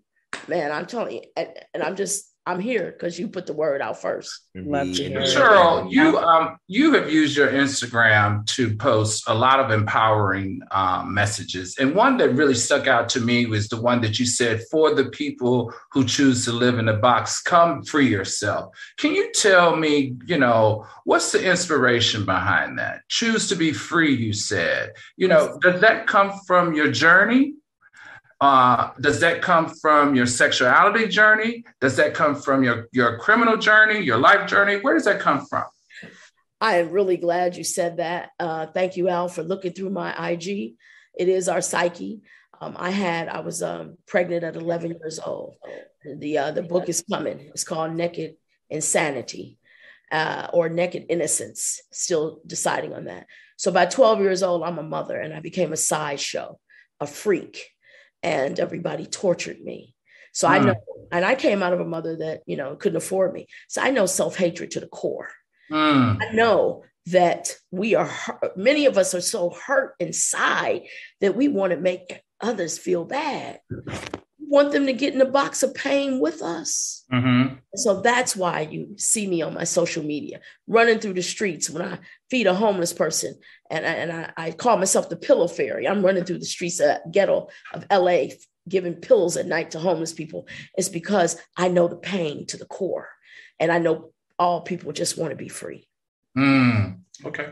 [0.47, 3.81] man, I'm telling you, and, and I'm just I'm here because you put the word
[3.81, 4.47] out first.
[4.55, 11.13] Cheryl, you um, you have used your Instagram to post a lot of empowering um,
[11.13, 14.63] messages, and one that really stuck out to me was the one that you said
[14.71, 18.73] for the people who choose to live in a box, come free yourself.
[18.97, 23.01] Can you tell me, you know, what's the inspiration behind that?
[23.09, 24.93] Choose to be free, you said.
[25.17, 27.55] You know, does that come from your journey?
[28.39, 31.63] Uh, does that come from your sexuality journey?
[31.81, 34.77] Does that come from your, your criminal journey, your life journey?
[34.77, 35.65] Where does that come from?
[36.61, 38.29] I am really glad you said that.
[38.39, 40.75] Uh, thank you, Al, for looking through my IG.
[41.17, 42.21] It is our psyche.
[42.59, 45.55] Um, I had, I was um, pregnant at 11 years old.
[46.03, 47.39] The, uh, the book is coming.
[47.39, 48.35] It's called Naked
[48.69, 49.57] Insanity
[50.11, 53.27] uh, or Naked Innocence, still deciding on that.
[53.57, 56.59] So by 12 years old, I'm a mother and I became a sideshow,
[56.99, 57.69] a freak
[58.23, 59.95] and everybody tortured me.
[60.33, 60.51] So mm.
[60.51, 60.65] I hmm.
[60.67, 60.75] know,
[61.11, 63.47] and I came out of a mother that, you know, couldn't afford me.
[63.67, 65.29] So I know self hatred to the core.
[65.71, 66.21] Mm.
[66.21, 68.11] I know that we are,
[68.55, 70.83] many of us are so hurt inside
[71.21, 73.59] that we want to make others feel bad
[74.47, 77.03] want them to get in the box of pain with us.
[77.11, 77.55] Mm-hmm.
[77.75, 81.81] So that's why you see me on my social media, running through the streets when
[81.83, 83.35] I feed a homeless person.
[83.69, 85.87] And I, and I, I call myself the pillow fairy.
[85.87, 88.27] I'm running through the streets of ghetto of LA,
[88.69, 90.47] giving pills at night to homeless people.
[90.77, 93.09] It's because I know the pain to the core.
[93.59, 95.87] And I know all people just want to be free.
[96.37, 96.99] Mm.
[97.25, 97.49] Okay.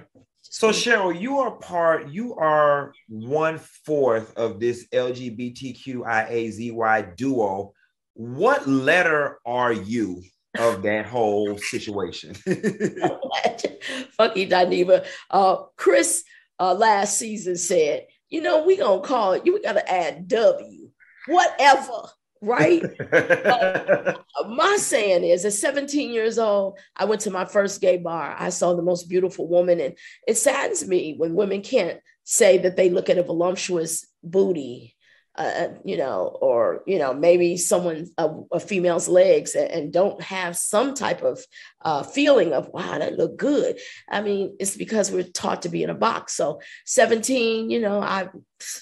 [0.55, 6.71] So Cheryl, you are part, you are one fourth of this LGBTQIAZY
[7.17, 7.73] duo.
[8.13, 10.23] What letter are you
[10.57, 12.35] of that whole situation?
[14.15, 15.05] Funky Dineva.
[15.29, 16.23] Uh, Chris
[16.57, 20.89] uh, last season said, you know, we gonna call it, you we gotta add W,
[21.27, 22.03] whatever
[22.41, 22.83] right?
[23.13, 24.13] uh,
[24.47, 28.35] my saying is, at 17 years old, I went to my first gay bar.
[28.37, 32.75] I saw the most beautiful woman, and it saddens me when women can't say that
[32.75, 34.93] they look at a voluptuous booty.
[35.37, 40.21] Uh, you know, or you know, maybe someone a, a female's legs and, and, don't
[40.21, 41.43] have some type of
[41.81, 43.77] uh, feeling of wow, that look good.
[44.09, 46.37] I mean, it's because we're taught to be in a box.
[46.37, 48.29] So, seventeen, you know, I've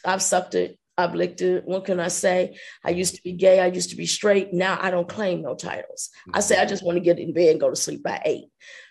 [0.06, 1.66] I've sucked it I've licked it.
[1.66, 2.58] What can I say?
[2.84, 3.60] I used to be gay.
[3.60, 4.54] I used to be straight.
[4.54, 6.10] Now I don't claim no titles.
[6.34, 8.46] I say I just want to get in bed and go to sleep by eight.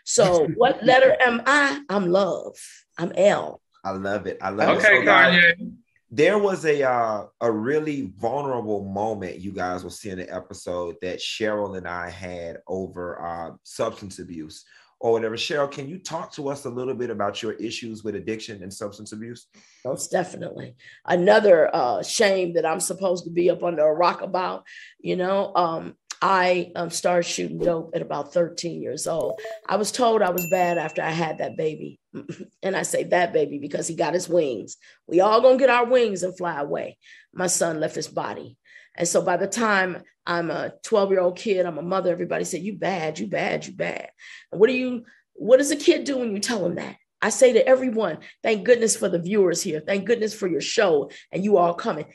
[0.04, 1.82] So what letter am I?
[1.88, 2.56] I'm love.
[2.98, 3.60] I'm L.
[3.84, 4.38] I love it.
[4.40, 4.98] I love okay, it.
[4.98, 5.72] Okay, Kanye.
[6.14, 10.96] There was a uh, a really vulnerable moment you guys will see in the episode
[11.00, 14.64] that Cheryl and I had over uh, substance abuse
[15.02, 15.36] or whatever.
[15.36, 18.72] Cheryl, can you talk to us a little bit about your issues with addiction and
[18.72, 19.48] substance abuse?
[19.84, 20.76] Most definitely.
[21.04, 24.64] Another uh, shame that I'm supposed to be up under a rock about.
[25.00, 29.40] You know, um, I um, started shooting dope at about 13 years old.
[29.68, 31.98] I was told I was bad after I had that baby.
[32.62, 34.76] and I say that baby because he got his wings.
[35.08, 36.96] We all gonna get our wings and fly away.
[37.34, 38.56] My son left his body.
[38.96, 42.44] And so by the time I'm a 12 year old kid, I'm a mother, everybody
[42.44, 44.10] said, You bad, you bad, you bad.
[44.50, 46.96] And what do you, what does a kid do when you tell them that?
[47.22, 49.80] I say to everyone, thank goodness for the viewers here.
[49.80, 52.06] Thank goodness for your show and you all coming.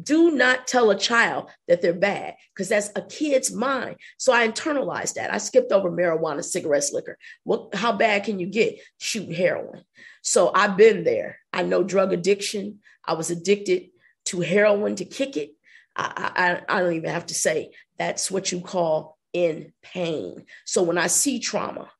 [0.00, 3.96] Do not tell a child that they're bad because that's a kid's mind.
[4.16, 5.34] So I internalized that.
[5.34, 7.18] I skipped over marijuana, cigarettes, liquor.
[7.42, 8.78] What, how bad can you get?
[8.98, 9.82] Shoot heroin.
[10.22, 11.38] So I've been there.
[11.52, 12.78] I know drug addiction.
[13.04, 13.88] I was addicted
[14.26, 15.50] to heroin to kick it.
[15.98, 20.44] I, I, I don't even have to say that's what you call in pain.
[20.64, 21.90] So when I see trauma,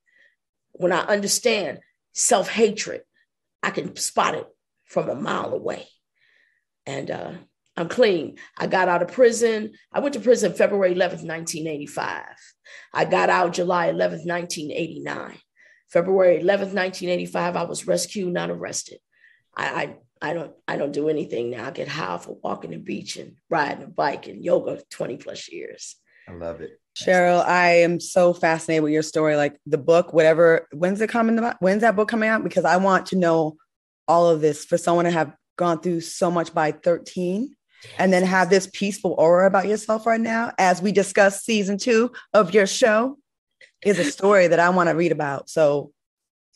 [0.72, 1.80] when I understand
[2.12, 3.02] self hatred,
[3.62, 4.46] I can spot it
[4.84, 5.86] from a mile away.
[6.86, 7.32] And uh,
[7.76, 8.38] I'm clean.
[8.56, 9.72] I got out of prison.
[9.92, 12.24] I went to prison February 11th, 1985.
[12.94, 15.38] I got out July 11th, 1989.
[15.90, 18.98] February 11th, 1985, I was rescued, not arrested.
[19.56, 21.66] I, I I don't I don't do anything now.
[21.66, 25.50] I get high for walking the beach and riding a bike and yoga 20 plus
[25.50, 25.96] years.
[26.28, 26.80] I love it.
[26.96, 29.36] Cheryl, I am so fascinated with your story.
[29.36, 31.56] Like the book, whatever, when's it coming about?
[31.60, 32.42] When's that book coming out?
[32.42, 33.56] Because I want to know
[34.06, 37.54] all of this for someone to have gone through so much by 13
[37.98, 42.10] and then have this peaceful aura about yourself right now as we discuss season two
[42.32, 43.16] of your show
[43.84, 45.48] is a story that I want to read about.
[45.48, 45.92] So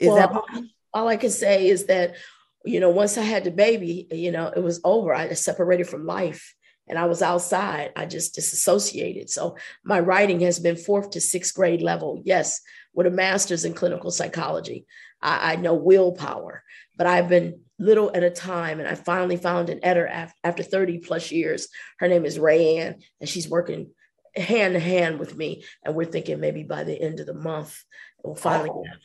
[0.00, 2.16] is well, that all I can say is that
[2.64, 5.14] you know, once I had the baby, you know, it was over.
[5.14, 6.54] I separated from life
[6.88, 7.92] and I was outside.
[7.96, 9.30] I just disassociated.
[9.30, 12.20] So my writing has been fourth to sixth grade level.
[12.24, 12.60] Yes,
[12.94, 14.86] with a master's in clinical psychology.
[15.20, 16.62] I, I know willpower,
[16.96, 18.78] but I've been little at a time.
[18.78, 21.68] And I finally found an editor after 30 plus years.
[21.98, 23.90] Her name is Rayanne, and she's working
[24.36, 25.64] hand to hand with me.
[25.84, 27.82] And we're thinking maybe by the end of the month,
[28.22, 29.00] we'll finally oh, have.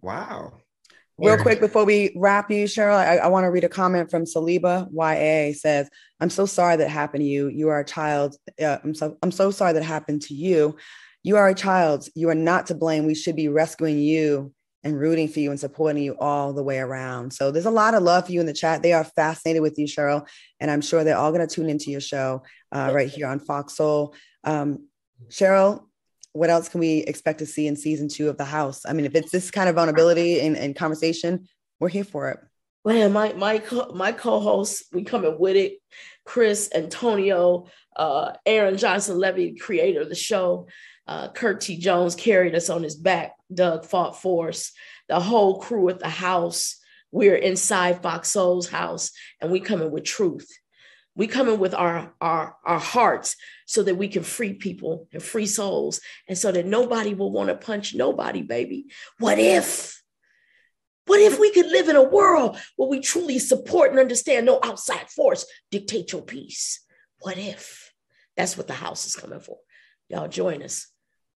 [0.00, 0.52] Wow.
[1.18, 4.24] Real quick before we wrap you, Cheryl, I, I want to read a comment from
[4.24, 7.48] Saliba YA says, I'm so sorry that happened to you.
[7.48, 8.36] You are a child.
[8.62, 10.76] Uh, I'm so I'm so sorry that happened to you.
[11.24, 12.06] You are a child.
[12.14, 13.04] You are not to blame.
[13.04, 14.52] We should be rescuing you
[14.84, 17.32] and rooting for you and supporting you all the way around.
[17.32, 18.82] So there's a lot of love for you in the chat.
[18.82, 20.26] They are fascinated with you, Cheryl,
[20.60, 23.40] and I'm sure they're all going to tune into your show uh, right here on
[23.40, 24.14] Fox Soul.
[24.44, 24.86] Um,
[25.30, 25.87] Cheryl,
[26.32, 28.84] what else can we expect to see in season two of the house?
[28.86, 31.48] I mean, if it's this kind of vulnerability and, and conversation,
[31.80, 32.38] we're here for it.
[32.84, 33.62] Man, my my
[33.94, 35.78] my co-hosts, we coming with it.
[36.24, 40.68] Chris, Antonio, uh, Aaron Johnson Levy, creator of the show,
[41.06, 41.78] uh, Kurt T.
[41.78, 43.32] Jones carried us on his back.
[43.52, 44.72] Doug fought for us.
[45.08, 46.76] The whole crew at the house.
[47.10, 50.48] We're inside Fox Soul's house, and we coming with truth.
[51.18, 53.34] We come in with our, our, our hearts
[53.66, 57.48] so that we can free people and free souls and so that nobody will want
[57.48, 58.86] to punch nobody, baby.
[59.18, 60.00] What if?
[61.06, 64.60] What if we could live in a world where we truly support and understand no
[64.62, 66.84] outside force dictate your peace?
[67.18, 67.92] What if?
[68.36, 69.58] That's what the house is coming for.
[70.08, 70.86] Y'all join us.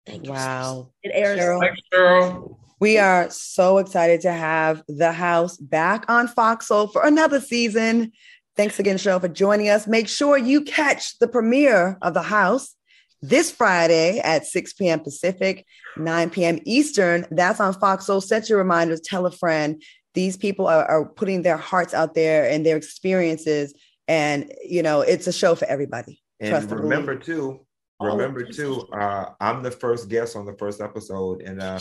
[0.05, 0.33] Thank you.
[0.33, 0.91] Wow.
[1.03, 1.39] It airs.
[1.39, 1.61] Cheryl.
[1.61, 2.57] Thanks, Cheryl.
[2.81, 8.11] We are so excited to have the house back on Fox Soul for another season.
[8.59, 9.87] Thanks again, Cheryl, for joining us.
[9.87, 12.75] Make sure you catch the premiere of The House
[13.21, 14.99] this Friday at 6 p.m.
[14.99, 16.59] Pacific, 9 p.m.
[16.65, 17.25] Eastern.
[17.31, 18.05] That's on Fox.
[18.05, 19.81] So set your reminders, tell a friend.
[20.13, 23.73] These people are, are putting their hearts out there and their experiences.
[24.09, 26.21] And, you know, it's a show for everybody.
[26.41, 27.65] And Trust remember, too,
[28.01, 31.43] remember, too, uh, I'm the first guest on the first episode.
[31.43, 31.79] And uh,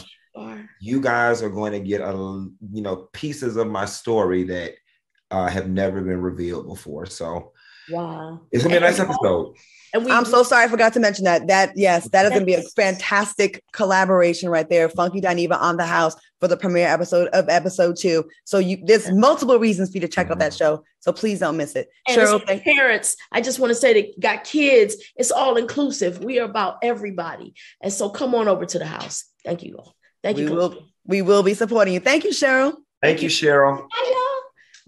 [0.80, 4.74] you guys are going to get, a, you know, pieces of my story that–
[5.30, 7.06] uh, have never been revealed before.
[7.06, 7.52] So
[7.90, 9.56] wow, it's gonna be a nice episode.
[9.94, 11.46] And we, I'm so sorry I forgot to mention that.
[11.46, 14.88] That yes, that is gonna be a fantastic collaboration right there.
[14.88, 18.28] Funky Dineva on the house for the premiere episode of episode two.
[18.44, 20.58] So you there's multiple reasons for you to check out that mm-hmm.
[20.58, 20.84] show.
[21.00, 21.88] So please don't miss it.
[22.06, 26.22] And Cheryl, thank- parents, I just want to say that got kids, it's all inclusive.
[26.22, 27.54] We are about everybody.
[27.82, 29.24] And so come on over to the house.
[29.44, 29.94] Thank you all.
[30.22, 30.54] Thank we you.
[30.54, 32.00] Will, we will be supporting you.
[32.00, 32.72] Thank you, Cheryl.
[33.00, 33.88] Thank, thank you, Cheryl.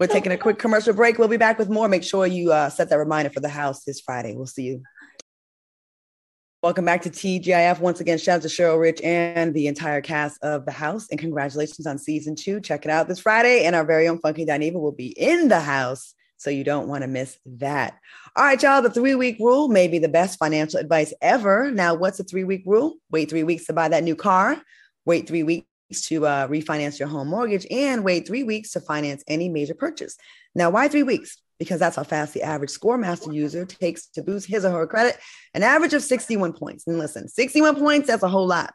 [0.01, 1.19] We're taking a quick commercial break.
[1.19, 1.87] We'll be back with more.
[1.87, 4.33] Make sure you uh, set that reminder for the house this Friday.
[4.35, 4.81] We'll see you.
[6.63, 7.79] Welcome back to TGIF.
[7.79, 11.07] Once again, shout out to Cheryl Rich and the entire cast of The House.
[11.11, 12.59] And congratulations on season two.
[12.61, 13.65] Check it out this Friday.
[13.65, 16.15] And our very own Funky Dineva will be in the house.
[16.37, 17.99] So you don't want to miss that.
[18.35, 18.81] All right, y'all.
[18.81, 21.69] The three week rule may be the best financial advice ever.
[21.69, 22.95] Now, what's the three week rule?
[23.11, 24.59] Wait three weeks to buy that new car.
[25.05, 25.67] Wait three weeks
[25.99, 30.17] to uh, refinance your home mortgage and wait three weeks to finance any major purchase.
[30.55, 31.37] Now, why three weeks?
[31.59, 35.17] Because that's how fast the average ScoreMaster user takes to boost his or her credit,
[35.53, 36.87] an average of 61 points.
[36.87, 38.73] And listen, 61 points, that's a whole lot.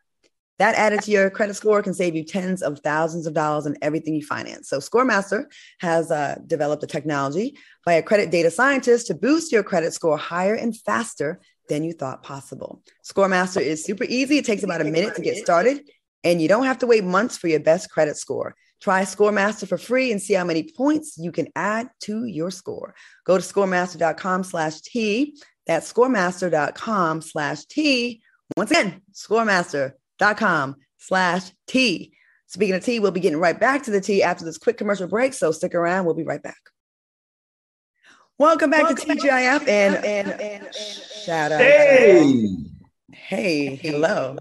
[0.59, 3.77] That added to your credit score can save you tens of thousands of dollars on
[3.83, 4.69] everything you finance.
[4.69, 5.45] So, ScoreMaster
[5.81, 10.17] has uh, developed a technology by a credit data scientist to boost your credit score
[10.17, 12.83] higher and faster than you thought possible.
[13.05, 14.39] ScoreMaster is super easy.
[14.39, 15.91] It takes about a minute to get started
[16.27, 18.57] and you don't have to wait months for your best credit score.
[18.81, 22.97] Try ScoreMaster for free and see how many points you can add to your score.
[23.25, 25.37] Go to scoremaster.com slash T.
[25.69, 28.23] That's scoremaster.com slash T.
[28.57, 32.13] Once again, scoremaster.com slash T.
[32.49, 35.07] Speaking of T, we'll be getting right back to the T after this quick commercial
[35.07, 35.33] break.
[35.33, 36.07] So stick around.
[36.07, 36.59] We'll be right back.
[38.37, 41.61] Welcome back Welcome to TGIF and, and, and, and, shout out.
[41.61, 42.47] Hey.
[43.13, 44.37] Hey, hello.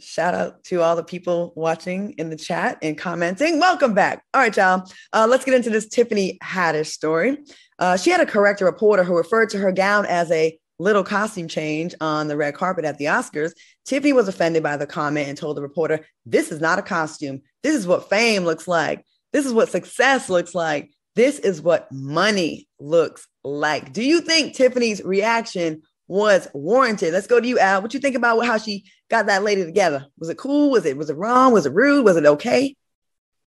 [0.00, 3.58] Shout out to all the people watching in the chat and commenting.
[3.58, 4.22] Welcome back.
[4.32, 4.84] All right, y'all.
[5.12, 7.38] Uh, let's get into this Tiffany Haddish story.
[7.78, 11.48] Uh, she had a correct reporter who referred to her gown as a little costume
[11.48, 13.52] change on the red carpet at the Oscars,
[13.84, 17.42] Tiffany was offended by the comment and told the reporter, This is not a costume.
[17.62, 19.04] This is what fame looks like.
[19.32, 20.90] This is what success looks like.
[21.14, 23.92] This is what money looks like.
[23.92, 27.12] Do you think Tiffany's reaction was warranted?
[27.12, 27.82] Let's go to you, Al.
[27.82, 30.06] What you think about how she got that lady together?
[30.18, 30.70] Was it cool?
[30.70, 31.52] Was it was it wrong?
[31.52, 32.04] Was it rude?
[32.04, 32.76] Was it okay?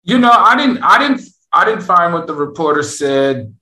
[0.03, 3.55] You know, I didn't I didn't I didn't find what the reporter said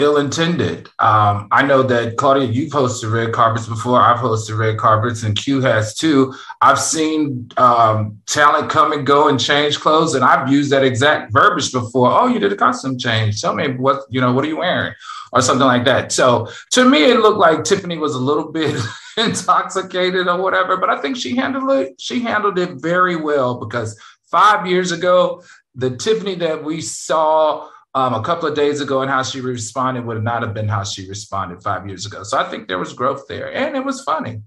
[0.00, 0.88] ill intended.
[0.98, 4.00] Um, I know that Claudia, you've hosted red carpets before.
[4.00, 6.34] I've hosted red carpets, and Q has too.
[6.60, 11.32] I've seen um, talent come and go and change clothes, and I've used that exact
[11.32, 12.10] verbiage before.
[12.10, 13.40] Oh, you did a costume change.
[13.40, 14.32] Tell me what you know.
[14.32, 14.94] What are you wearing?
[15.32, 16.10] Or something like that.
[16.10, 18.74] So to me, it looked like Tiffany was a little bit
[19.16, 22.00] intoxicated or whatever, but I think she handled it.
[22.00, 23.96] She handled it very well because
[24.30, 25.42] five years ago,
[25.74, 30.04] the Tiffany that we saw um, a couple of days ago and how she responded
[30.04, 32.22] would not have been how she responded five years ago.
[32.22, 34.42] So I think there was growth there and it was funny.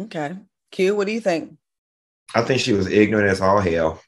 [0.00, 0.36] Okay.
[0.72, 1.56] Q, what do you think?
[2.34, 4.00] I think she was ignorant as all hell.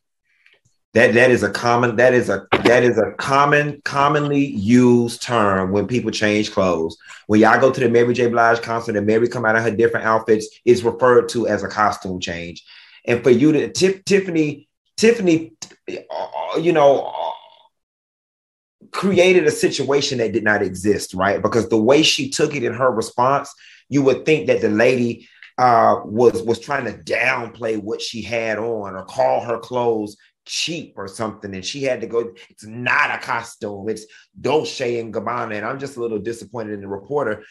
[0.95, 5.71] That that is a common that is a that is a common commonly used term
[5.71, 6.97] when people change clothes.
[7.27, 8.29] When y'all go to the Mary J.
[8.29, 11.69] Blige concert and Mary come out of her different outfits, it's referred to as a
[11.69, 12.65] costume change.
[13.05, 15.53] And for you to Tiffany, Tiffany,
[15.89, 17.28] uh, you know,
[18.93, 21.43] created a situation that did not exist, right?
[21.43, 23.53] Because the way she took it in her response,
[23.89, 25.29] you would think that the lady
[25.59, 30.17] uh, was was trying to downplay what she had on or call her clothes
[30.47, 32.33] cheap or something, and she had to go.
[32.49, 33.89] It's not a costume.
[33.89, 34.07] It's
[34.41, 37.45] Dolce and Gabbana, and I'm just a little disappointed in the reporter.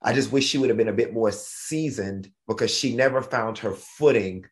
[0.00, 3.58] I just wish she would have been a bit more seasoned because she never found
[3.58, 4.44] her footing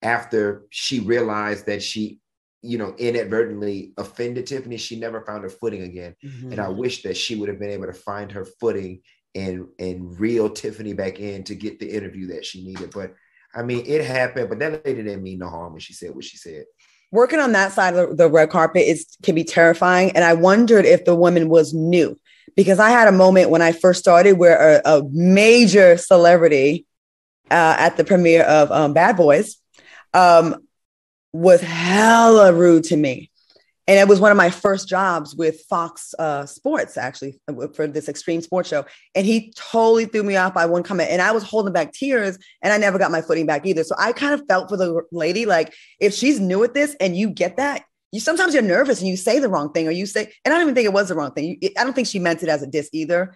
[0.00, 2.20] after she realized that she
[2.62, 6.14] you know, inadvertently offended Tiffany, she never found her footing again.
[6.24, 6.52] Mm-hmm.
[6.52, 9.02] And I wish that she would have been able to find her footing
[9.34, 12.92] and and reel Tiffany back in to get the interview that she needed.
[12.92, 13.14] But
[13.54, 16.24] I mean, it happened, but that lady didn't mean no harm when she said what
[16.24, 16.64] she said.
[17.10, 20.12] Working on that side of the red carpet is can be terrifying.
[20.12, 22.16] And I wondered if the woman was new
[22.56, 26.86] because I had a moment when I first started where a, a major celebrity
[27.50, 29.56] uh, at the premiere of um, Bad Boys
[30.14, 30.56] um,
[31.32, 33.30] was hella rude to me.
[33.88, 37.40] And it was one of my first jobs with Fox uh, Sports, actually,
[37.74, 38.84] for this extreme sports show.
[39.16, 41.10] And he totally threw me off by one comment.
[41.10, 43.82] And I was holding back tears and I never got my footing back either.
[43.82, 47.16] So I kind of felt for the lady like, if she's new at this and
[47.16, 50.06] you get that, you sometimes you're nervous and you say the wrong thing or you
[50.06, 51.58] say, and I don't even think it was the wrong thing.
[51.76, 53.34] I don't think she meant it as a diss either.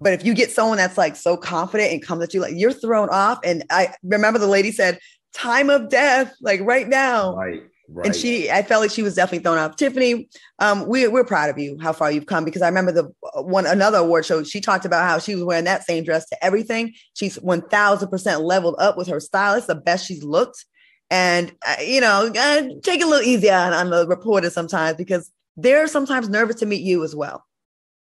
[0.00, 2.72] But if you get someone that's like so confident and comes at you, like you're
[2.72, 3.40] thrown off.
[3.44, 4.98] And I remember the lady said,
[5.34, 7.36] time of death, like right now.
[7.36, 7.62] Right.
[7.88, 8.06] Right.
[8.06, 9.76] And she, I felt like she was definitely thrown off.
[9.76, 10.28] Tiffany,
[10.60, 13.42] um, we, we're proud of you, how far you've come, because I remember the uh,
[13.42, 16.42] one, another award show, she talked about how she was wearing that same dress to
[16.42, 16.94] everything.
[17.12, 19.54] She's 1000% leveled up with her style.
[19.54, 20.64] It's the best she's looked.
[21.10, 24.96] And, uh, you know, uh, take it a little easy on, on the reporter sometimes
[24.96, 27.44] because they're sometimes nervous to meet you as well.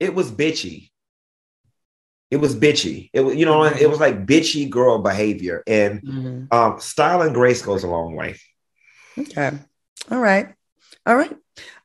[0.01, 0.89] It was bitchy
[2.29, 3.09] it was bitchy.
[3.13, 5.63] It was, you know, it was like bitchy girl behavior.
[5.65, 6.45] And mm-hmm.
[6.51, 8.37] um, style and grace goes a long way.
[9.17, 9.51] Okay.
[10.11, 10.53] All right.
[11.05, 11.35] All right.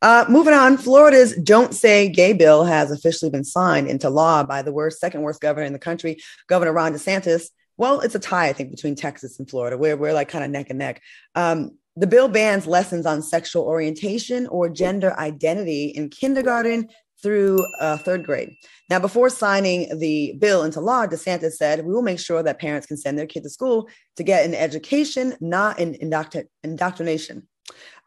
[0.02, 4.62] Uh, moving on, Florida's Don't Say Gay bill has officially been signed into law by
[4.62, 6.18] the worst, second worst governor in the country,
[6.48, 7.48] Governor Ron DeSantis.
[7.76, 9.78] Well, it's a tie, I think, between Texas and Florida.
[9.78, 11.00] We're, we're like kind of neck and neck.
[11.34, 16.88] Um, the bill bans lessons on sexual orientation or gender identity in kindergarten
[17.22, 18.56] through uh, third grade.
[18.90, 22.86] Now, before signing the bill into law, DeSantis said, We will make sure that parents
[22.86, 27.48] can send their kids to school to get an education, not an indoctr- indoctrination.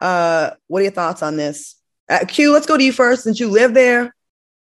[0.00, 1.76] Uh, what are your thoughts on this?
[2.08, 4.14] Uh, Q, let's go to you first since you live there.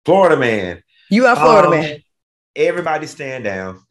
[0.06, 0.82] Florida man.
[1.10, 2.04] You are Florida um, man.
[2.56, 3.82] Everybody stand down.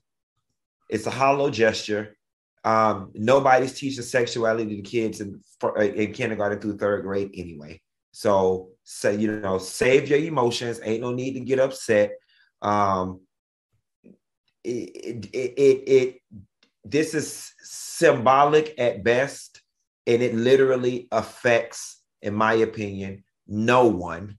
[0.88, 2.16] It's a hollow gesture.
[2.64, 5.40] Um, nobody's teaching sexuality to kids in,
[5.78, 7.80] in kindergarten through third grade anyway.
[8.12, 10.80] So say, you know, save your emotions.
[10.82, 12.12] Ain't no need to get upset.
[12.62, 13.20] Um,
[14.62, 16.20] it, it, it, it,
[16.84, 19.62] this is symbolic at best,
[20.06, 24.38] and it literally affects, in my opinion, no one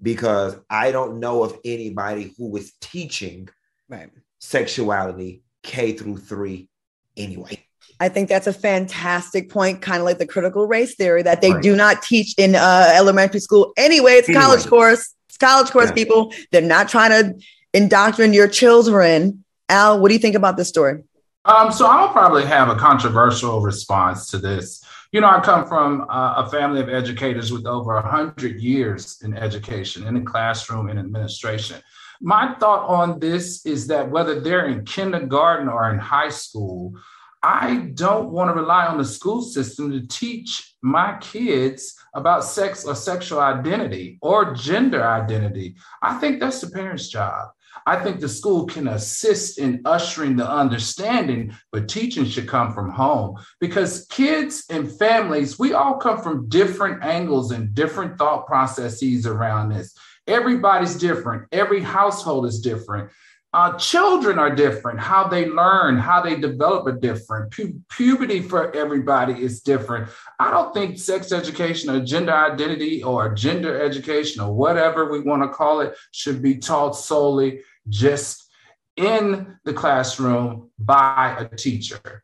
[0.00, 3.48] because I don't know of anybody who is teaching
[3.88, 4.10] right.
[4.38, 6.68] sexuality K through three
[7.16, 7.65] anyway.
[7.98, 11.52] I think that's a fantastic point, kind of like the critical race theory that they
[11.52, 11.62] right.
[11.62, 13.72] do not teach in uh, elementary school.
[13.76, 14.44] Anyway, it's anyway.
[14.44, 15.14] college course.
[15.28, 15.94] It's college course, yeah.
[15.94, 16.32] people.
[16.52, 17.40] They're not trying to
[17.72, 19.44] indoctrinate your children.
[19.68, 21.02] Al, what do you think about this story?
[21.46, 26.04] Um, so I'll probably have a controversial response to this You know, I come from
[26.10, 31.76] a family of educators with over 100 years in education, in the classroom, in administration.
[32.20, 36.94] My thought on this is that whether they're in kindergarten or in high school,
[37.42, 42.84] I don't want to rely on the school system to teach my kids about sex
[42.84, 45.76] or sexual identity or gender identity.
[46.02, 47.48] I think that's the parent's job.
[47.84, 52.90] I think the school can assist in ushering the understanding, but teaching should come from
[52.90, 59.26] home because kids and families, we all come from different angles and different thought processes
[59.26, 59.94] around this.
[60.26, 63.10] Everybody's different, every household is different.
[63.52, 65.00] Uh, children are different.
[65.00, 67.52] How they learn, how they develop are different.
[67.52, 70.10] Pu- puberty for everybody is different.
[70.38, 75.42] I don't think sex education or gender identity or gender education or whatever we want
[75.42, 78.50] to call it should be taught solely just
[78.96, 82.22] in the classroom by a teacher.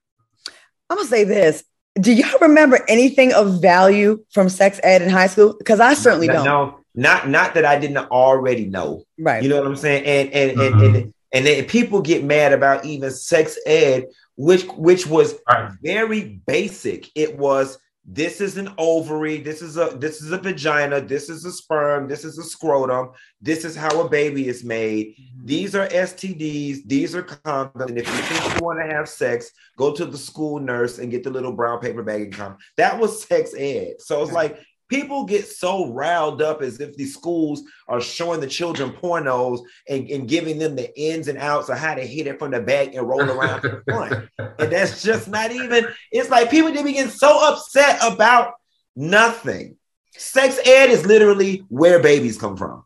[0.91, 1.65] I'm going to say this.
[1.95, 5.55] Do y'all remember anything of value from sex ed in high school?
[5.57, 6.45] Because I certainly no, don't.
[6.45, 9.05] No, not not that I didn't already know.
[9.19, 9.43] Right.
[9.43, 10.05] You know what I'm saying?
[10.05, 10.85] And and mm-hmm.
[10.85, 15.73] and, and and then people get mad about even sex ed, which which was right.
[15.83, 17.11] very basic.
[17.15, 21.45] It was this is an ovary this is a this is a vagina this is
[21.45, 25.47] a sperm this is a scrotum this is how a baby is made mm-hmm.
[25.47, 29.53] these are stds these are condoms and if you think you want to have sex
[29.77, 32.99] go to the school nurse and get the little brown paper bag and come that
[32.99, 34.59] was sex ed so it's like
[34.93, 40.07] people get so riled up as if these schools are showing the children pornos and,
[40.11, 42.95] and giving them the ins and outs of how to hit it from the back
[42.95, 44.29] and roll around the front.
[44.59, 48.53] And that's just not even, it's like people they begin so upset about
[48.95, 49.79] nothing.
[50.11, 52.85] Sex ed is literally where babies come from.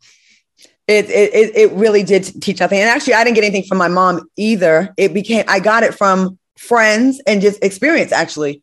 [0.86, 2.78] It, it it really did teach nothing.
[2.78, 4.94] And actually, I didn't get anything from my mom either.
[4.96, 8.12] It became I got it from friends and just experience.
[8.12, 8.62] Actually,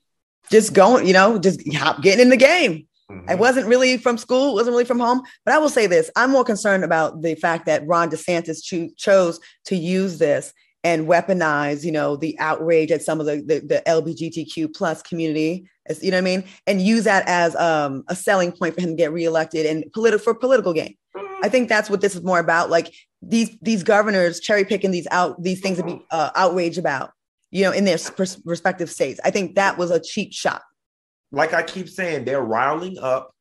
[0.50, 2.88] just going, you know, just hop, getting in the game.
[3.12, 3.30] Mm-hmm.
[3.30, 5.22] I wasn't really from school, wasn't really from home.
[5.46, 8.90] But I will say this I'm more concerned about the fact that Ron DeSantis cho-
[8.98, 13.60] chose to use this and weaponize, you know, the outrage at some of the, the,
[13.60, 16.44] the LGBTQ plus community, as, you know what I mean?
[16.68, 20.20] And use that as um, a selling point for him to get reelected and politi-
[20.20, 20.96] for political gain.
[21.42, 22.70] I think that's what this is more about.
[22.70, 27.12] Like these these governors cherry picking these out these things to be uh, outraged about,
[27.52, 29.20] you know, in their pers- respective states.
[29.24, 30.62] I think that was a cheap shot
[31.34, 33.32] like I keep saying, they're riling up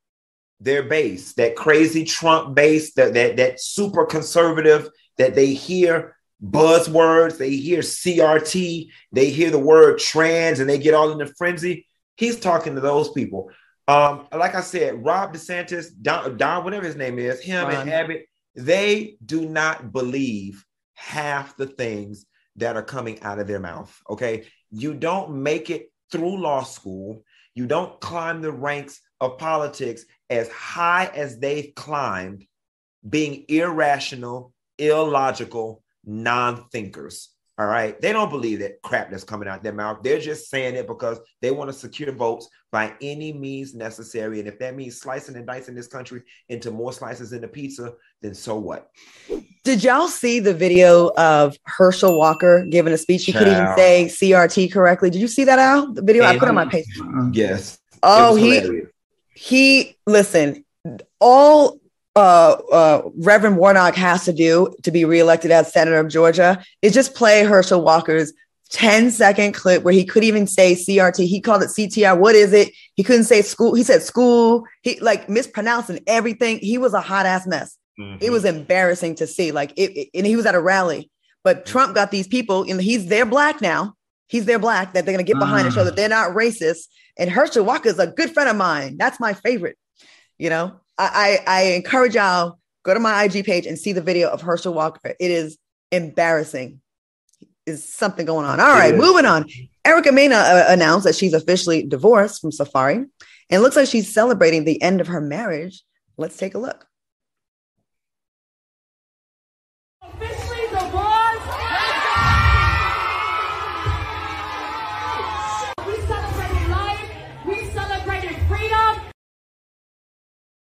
[0.61, 4.89] their base, that crazy Trump base, that that that super conservative
[5.19, 10.95] that they hear buzzwords, they hear CRT, they hear the word trans, and they get
[10.95, 11.87] all in a frenzy.
[12.17, 13.51] He's talking to those people.
[13.89, 17.83] Um, like I said, Rob DeSantis, Don, Don whatever his name is, him Ron.
[17.83, 20.65] and Abbott, they do not believe
[20.95, 22.25] half the things
[22.57, 23.95] that are coming out of their mouth.
[24.09, 24.45] Okay.
[24.71, 27.25] You don't make it through law school
[27.55, 32.47] you don't climb the ranks of politics as high as they've climbed,
[33.09, 37.29] being irrational, illogical, non thinkers.
[37.63, 38.01] All right.
[38.01, 40.03] They don't believe that crap that's coming out their mouth.
[40.03, 44.41] They're just saying it because they want to secure votes by any means necessary.
[44.41, 47.95] And if that means slicing and dicing this country into more slices in the pizza,
[48.21, 48.91] then so what?
[49.63, 53.27] Did y'all see the video of Herschel Walker giving a speech?
[53.27, 55.09] He couldn't even say CRT correctly.
[55.09, 55.95] Did you see that out?
[55.95, 56.87] The video and I put on my page.
[57.01, 57.31] Uh-uh.
[57.33, 57.79] Yes.
[58.03, 58.91] Oh, he hilarious.
[59.35, 60.65] he listen,
[61.21, 61.79] all
[62.15, 66.93] uh, uh, Reverend Warnock has to do to be reelected as senator of Georgia is
[66.93, 68.33] just play Herschel Walker's
[68.71, 71.27] 10 second clip where he couldn't even say CRT.
[71.27, 72.19] He called it CTR.
[72.19, 72.73] What is it?
[72.95, 73.75] He couldn't say school.
[73.75, 74.65] He said school.
[74.83, 76.59] He like mispronouncing everything.
[76.59, 77.77] He was a hot ass mess.
[78.01, 78.25] Mm-hmm.
[78.25, 79.53] It was embarrassing to see.
[79.53, 81.11] Like it, it, and he was at a rally.
[81.45, 81.73] But mm-hmm.
[81.73, 83.95] Trump got these people, and he's they're black now.
[84.29, 85.67] He's their black that they're gonna get behind mm.
[85.67, 86.87] and show that they're not racist.
[87.19, 88.97] And Herschel Walker is a good friend of mine.
[88.97, 89.77] That's my favorite.
[90.39, 90.81] You know,
[91.13, 94.75] I, I, encourage y'all go to my IG page and see the video of Herschel
[94.75, 95.15] Walker.
[95.19, 95.59] It is
[95.91, 96.81] embarrassing.
[97.67, 98.61] Is something going on?
[98.61, 99.49] All right, moving on.
[99.85, 103.05] Erica Mena uh, announced that she's officially divorced from Safari
[103.51, 105.83] and looks like she's celebrating the end of her marriage.
[106.17, 106.87] Let's take a look.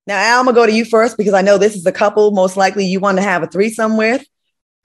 [0.08, 2.32] Now, Al, I'm gonna go to you first because I know this is a couple
[2.32, 4.26] most likely you want to have a threesome with.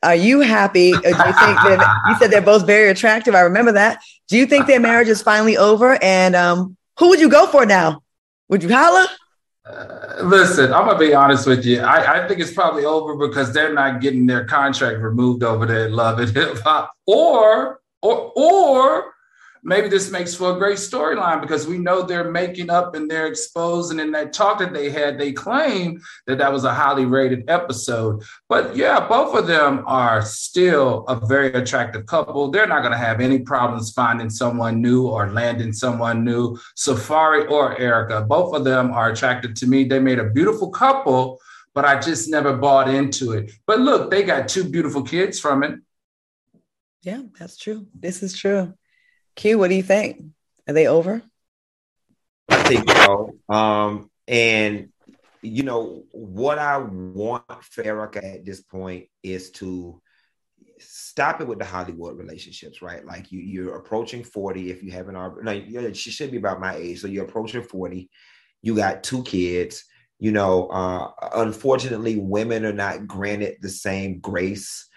[0.02, 0.92] Are you happy?
[0.92, 3.34] do you think that you said they're both very attractive?
[3.34, 4.00] I remember that.
[4.28, 5.98] Do you think their marriage is finally over?
[6.02, 8.02] And um, who would you go for now?
[8.48, 9.08] Would you holla?
[9.64, 11.80] Uh, listen, I'm gonna be honest with you.
[11.80, 15.86] I, I, think it's probably over because they're not getting their contract removed over there
[15.86, 19.12] at Love and Hip Hop, or or or
[19.66, 23.26] maybe this makes for a great storyline because we know they're making up and they're
[23.26, 23.90] exposed.
[23.90, 27.50] And in that talk that they had, they claim that that was a highly rated
[27.50, 28.22] episode.
[28.48, 32.50] But yeah, both of them are still a very attractive couple.
[32.50, 36.56] They're not going to have any problems finding someone new or landing someone new.
[36.76, 39.84] safari or erica both of them are attracted to me.
[39.84, 41.40] They made a beautiful couple,
[41.74, 43.50] but I just never bought into it.
[43.66, 45.80] But look, they got two beautiful kids from it.
[47.02, 47.86] Yeah, that's true.
[47.94, 48.74] This is true.
[49.36, 50.24] Q, what do you think?
[50.66, 51.22] Are they over?
[52.48, 53.36] I think so.
[53.48, 54.88] Um, and
[55.42, 57.82] you know what I want for
[58.16, 60.00] at this point is to
[60.78, 63.04] stop it with the Hollywood relationships, right?
[63.04, 64.70] Like you, you're approaching 40.
[64.70, 67.00] If you haven't already, no, she should be about my age.
[67.00, 68.10] So you're approaching 40.
[68.62, 69.84] You got two kids.
[70.18, 74.88] You know, uh, unfortunately, women are not granted the same grace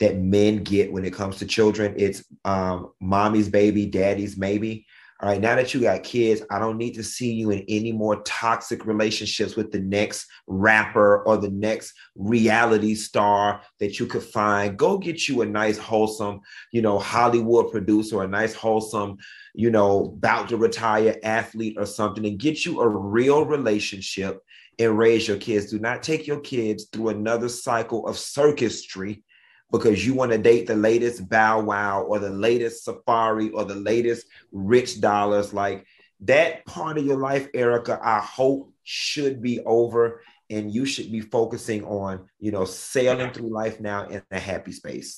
[0.00, 1.94] that men get when it comes to children.
[1.96, 4.86] It's um, mommy's baby, daddy's maybe.
[5.20, 7.90] All right, now that you got kids, I don't need to see you in any
[7.90, 14.22] more toxic relationships with the next rapper or the next reality star that you could
[14.22, 14.78] find.
[14.78, 16.38] Go get you a nice, wholesome,
[16.70, 19.16] you know, Hollywood producer, a nice, wholesome,
[19.54, 24.38] you know, about to retire athlete or something, and get you a real relationship
[24.78, 25.68] and raise your kids.
[25.68, 29.24] Do not take your kids through another cycle of circusry
[29.70, 33.74] because you want to date the latest Bow Wow or the latest Safari or the
[33.74, 35.52] latest Rich Dollaz.
[35.52, 35.86] Like
[36.20, 41.20] that part of your life, Erica, I hope should be over and you should be
[41.20, 45.14] focusing on, you know, sailing through life now in a happy space.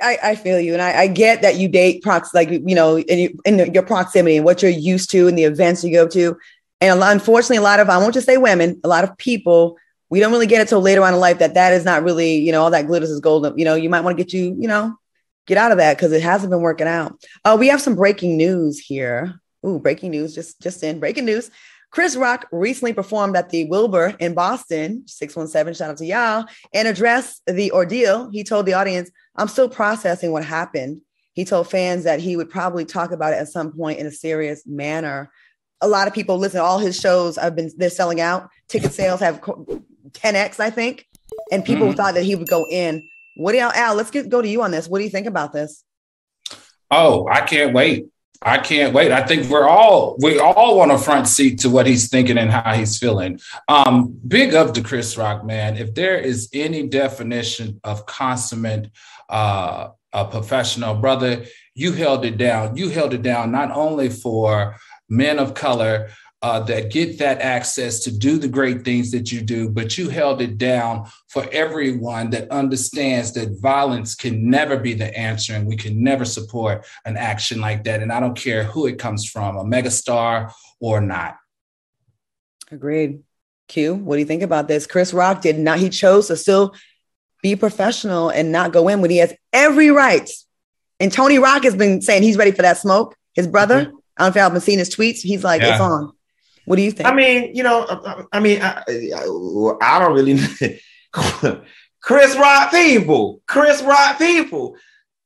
[0.00, 2.98] I, I feel you, and I, I, get that you date prox like you know
[2.98, 6.08] in, you, in your proximity and what you're used to and the events you go
[6.08, 6.36] to,
[6.80, 9.16] and a lot, unfortunately, a lot of I won't just say women, a lot of
[9.18, 9.76] people
[10.14, 12.36] we don't really get it till later on in life that that is not really,
[12.36, 13.52] you know, all that glitters is gold.
[13.58, 14.96] You know, you might want to get you, you know,
[15.44, 17.20] get out of that because it hasn't been working out.
[17.44, 19.40] Uh, we have some breaking news here.
[19.66, 21.50] Ooh, breaking news just just in breaking news.
[21.90, 26.86] Chris Rock recently performed at the Wilbur in Boston, 617, shout out to y'all, and
[26.86, 28.30] addressed the ordeal.
[28.30, 31.00] He told the audience, I'm still processing what happened.
[31.32, 34.12] He told fans that he would probably talk about it at some point in a
[34.12, 35.32] serious manner.
[35.80, 38.48] A lot of people listen, all his shows have been, they're selling out.
[38.68, 39.40] Ticket sales have
[40.14, 41.06] 10x, I think.
[41.50, 41.96] And people mm-hmm.
[41.96, 43.08] thought that he would go in.
[43.36, 43.94] What do y'all, Al?
[43.94, 44.88] Let's get go to you on this.
[44.88, 45.84] What do you think about this?
[46.90, 48.06] Oh, I can't wait.
[48.40, 49.10] I can't wait.
[49.10, 52.50] I think we're all we all want a front seat to what he's thinking and
[52.50, 53.40] how he's feeling.
[53.68, 55.76] Um, big up to Chris Rock, man.
[55.76, 58.90] If there is any definition of consummate
[59.28, 61.44] uh, a professional brother,
[61.74, 62.76] you held it down.
[62.76, 64.76] You held it down not only for
[65.08, 66.10] men of color,
[66.44, 70.10] uh, that get that access to do the great things that you do, but you
[70.10, 75.66] held it down for everyone that understands that violence can never be the answer and
[75.66, 78.02] we can never support an action like that.
[78.02, 81.36] And I don't care who it comes from, a megastar or not.
[82.70, 83.22] Agreed.
[83.68, 84.86] Q, what do you think about this?
[84.86, 86.74] Chris Rock did not, he chose to still
[87.42, 90.30] be professional and not go in when he has every right.
[91.00, 93.16] And Tony Rock has been saying he's ready for that smoke.
[93.32, 93.96] His brother, mm-hmm.
[94.18, 95.20] I don't know if y'all have been seeing his tweets.
[95.20, 95.70] He's like, yeah.
[95.72, 96.13] it's on.
[96.66, 97.08] What do you think?
[97.08, 100.40] I mean, you know, I, mean, I, I don't really.
[102.00, 104.76] Chris Rock people, Chris Rock people.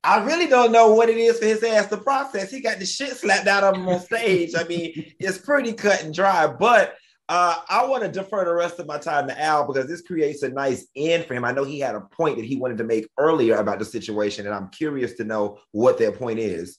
[0.04, 2.50] I really don't know what it is for his ass to process.
[2.50, 4.54] He got the shit slapped out of him on stage.
[4.56, 6.46] I mean, it's pretty cut and dry.
[6.46, 6.94] But
[7.28, 10.42] uh, I want to defer the rest of my time to Al because this creates
[10.44, 11.44] a nice end for him.
[11.44, 14.46] I know he had a point that he wanted to make earlier about the situation,
[14.46, 16.78] and I'm curious to know what that point is.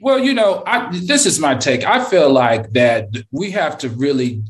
[0.00, 1.84] Well, you know, I, this is my take.
[1.84, 4.42] I feel like that we have to really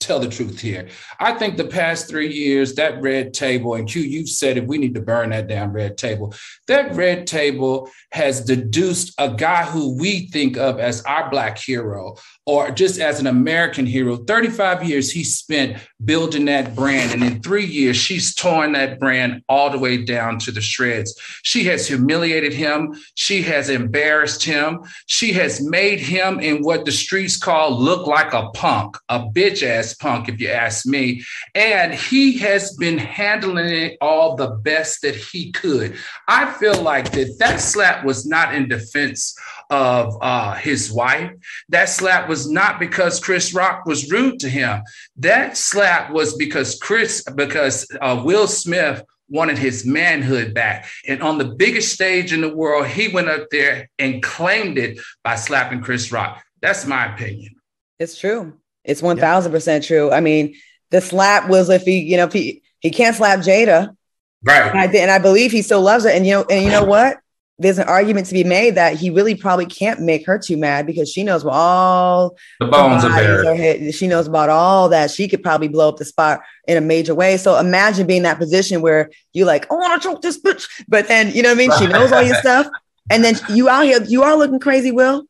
[0.00, 0.88] tell the truth here.
[1.18, 4.76] I think the past three years, that red table, and Q, you've said it, we
[4.78, 6.34] need to burn that damn red table.
[6.68, 12.16] That red table has deduced a guy who we think of as our Black hero,
[12.46, 14.16] or just as an American hero.
[14.16, 17.12] 35 years he spent building that brand.
[17.12, 21.18] And in three years, she's torn that brand all the way down to the shreds.
[21.42, 22.94] She has humiliated him.
[23.14, 24.80] She has embarrassed him.
[25.06, 29.62] She has made him in what the streets call look like a punk, a bitch
[29.62, 31.22] ass punk, if you ask me.
[31.54, 35.96] And he has been handling it all the best that he could.
[36.28, 39.34] I feel like that that slap was not in defense
[39.70, 41.32] of uh, his wife.
[41.68, 44.82] That slap was not because Chris Rock was rude to him.
[45.16, 50.88] That slap was because Chris, because uh, Will Smith wanted his manhood back.
[51.06, 55.00] And on the biggest stage in the world, he went up there and claimed it
[55.22, 56.42] by slapping Chris Rock.
[56.60, 57.54] That's my opinion.
[57.98, 58.54] It's true.
[58.84, 60.10] It's 1000% true.
[60.10, 60.54] I mean,
[60.90, 63.96] the slap was if he, you know, if he, he can't slap Jada.
[64.42, 64.70] Right.
[64.70, 66.14] And I, and I believe he still loves it.
[66.14, 67.18] And, you know, and you know what?
[67.58, 70.86] There's an argument to be made that he really probably can't make her too mad
[70.86, 73.92] because she knows what all the bones are there.
[73.92, 75.10] She knows about all that.
[75.10, 77.36] She could probably blow up the spot in a major way.
[77.36, 80.40] So imagine being in that position where you're like, oh, I want to choke this
[80.40, 81.70] bitch, but then you know what I mean.
[81.78, 82.66] She knows all your stuff,
[83.10, 85.24] and then you out here, you are looking crazy, Will.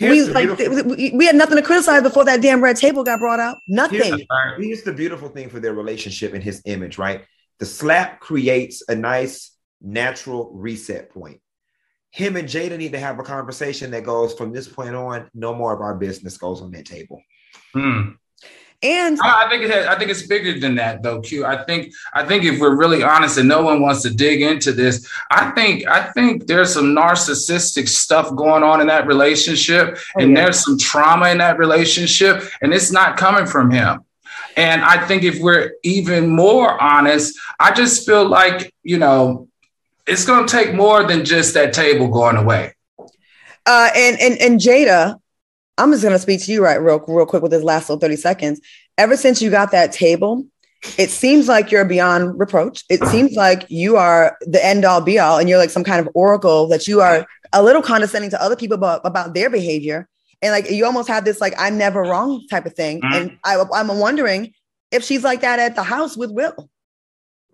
[0.00, 3.38] we like we, we, had nothing to criticize before that damn red table got brought
[3.38, 3.58] out.
[3.68, 4.00] Nothing.
[4.00, 4.22] Here's,
[4.58, 7.26] here's the beautiful thing for their relationship and his image, right?
[7.58, 11.40] The slap creates a nice natural reset point
[12.10, 15.54] him and Jada need to have a conversation that goes from this point on, no
[15.54, 17.22] more of our business goes on that table.
[17.72, 18.10] Hmm.
[18.82, 21.44] And I, think it has, I think it's bigger than that though, Q.
[21.44, 24.72] I think I think if we're really honest and no one wants to dig into
[24.72, 30.22] this, I think I think there's some narcissistic stuff going on in that relationship oh,
[30.22, 30.44] and yeah.
[30.44, 34.00] there's some trauma in that relationship and it's not coming from him.
[34.56, 39.49] And I think if we're even more honest, I just feel like, you know,
[40.10, 42.74] it's going to take more than just that table going away.
[43.66, 45.16] Uh, and and and Jada,
[45.78, 48.00] I'm just going to speak to you right real real quick with this last little
[48.00, 48.60] 30 seconds.
[48.98, 50.44] Ever since you got that table,
[50.98, 52.84] it seems like you're beyond reproach.
[52.90, 56.04] It seems like you are the end all be all, and you're like some kind
[56.04, 60.08] of oracle that you are a little condescending to other people about, about their behavior.
[60.42, 63.00] And like you almost have this like I'm never wrong type of thing.
[63.02, 63.14] Mm-hmm.
[63.14, 64.54] And I, I'm wondering
[64.90, 66.68] if she's like that at the house with Will.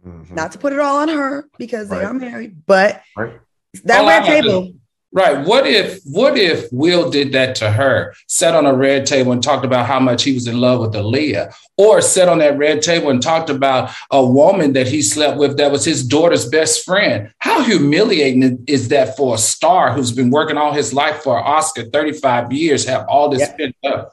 [0.07, 0.35] Mm-hmm.
[0.35, 1.99] Not to put it all on her because right.
[1.99, 3.41] they are married, but right.
[3.85, 4.73] that all red table.
[5.13, 5.47] Right.
[5.47, 9.43] What if what if Will did that to her, sat on a red table and
[9.43, 12.83] talked about how much he was in love with Aaliyah, or sat on that red
[12.83, 16.85] table and talked about a woman that he slept with that was his daughter's best
[16.85, 17.33] friend?
[17.39, 21.45] How humiliating is that for a star who's been working all his life for an
[21.47, 23.57] Oscar, 35 years, have all this yep.
[23.57, 24.13] pent up?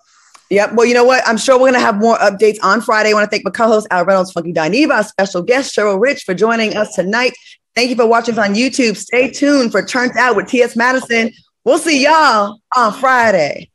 [0.50, 0.74] Yep.
[0.74, 1.28] Well, you know what?
[1.28, 3.10] I'm sure we're going to have more updates on Friday.
[3.10, 6.24] I want to thank my co-host Al Reynolds, Funky Dineva, our special guest Cheryl Rich
[6.24, 7.34] for joining us tonight.
[7.76, 8.96] Thank you for watching us on YouTube.
[8.96, 10.76] Stay tuned for Turned Out with T.S.
[10.76, 11.32] Madison.
[11.64, 13.70] We'll see y'all on Friday.